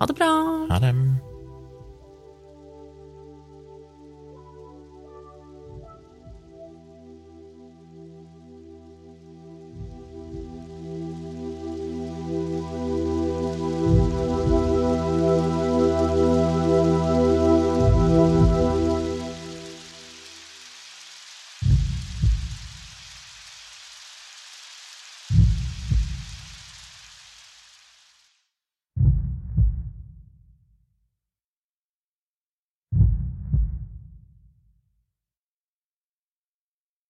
[0.00, 0.30] Ha det bra!
[0.72, 0.94] Ha det.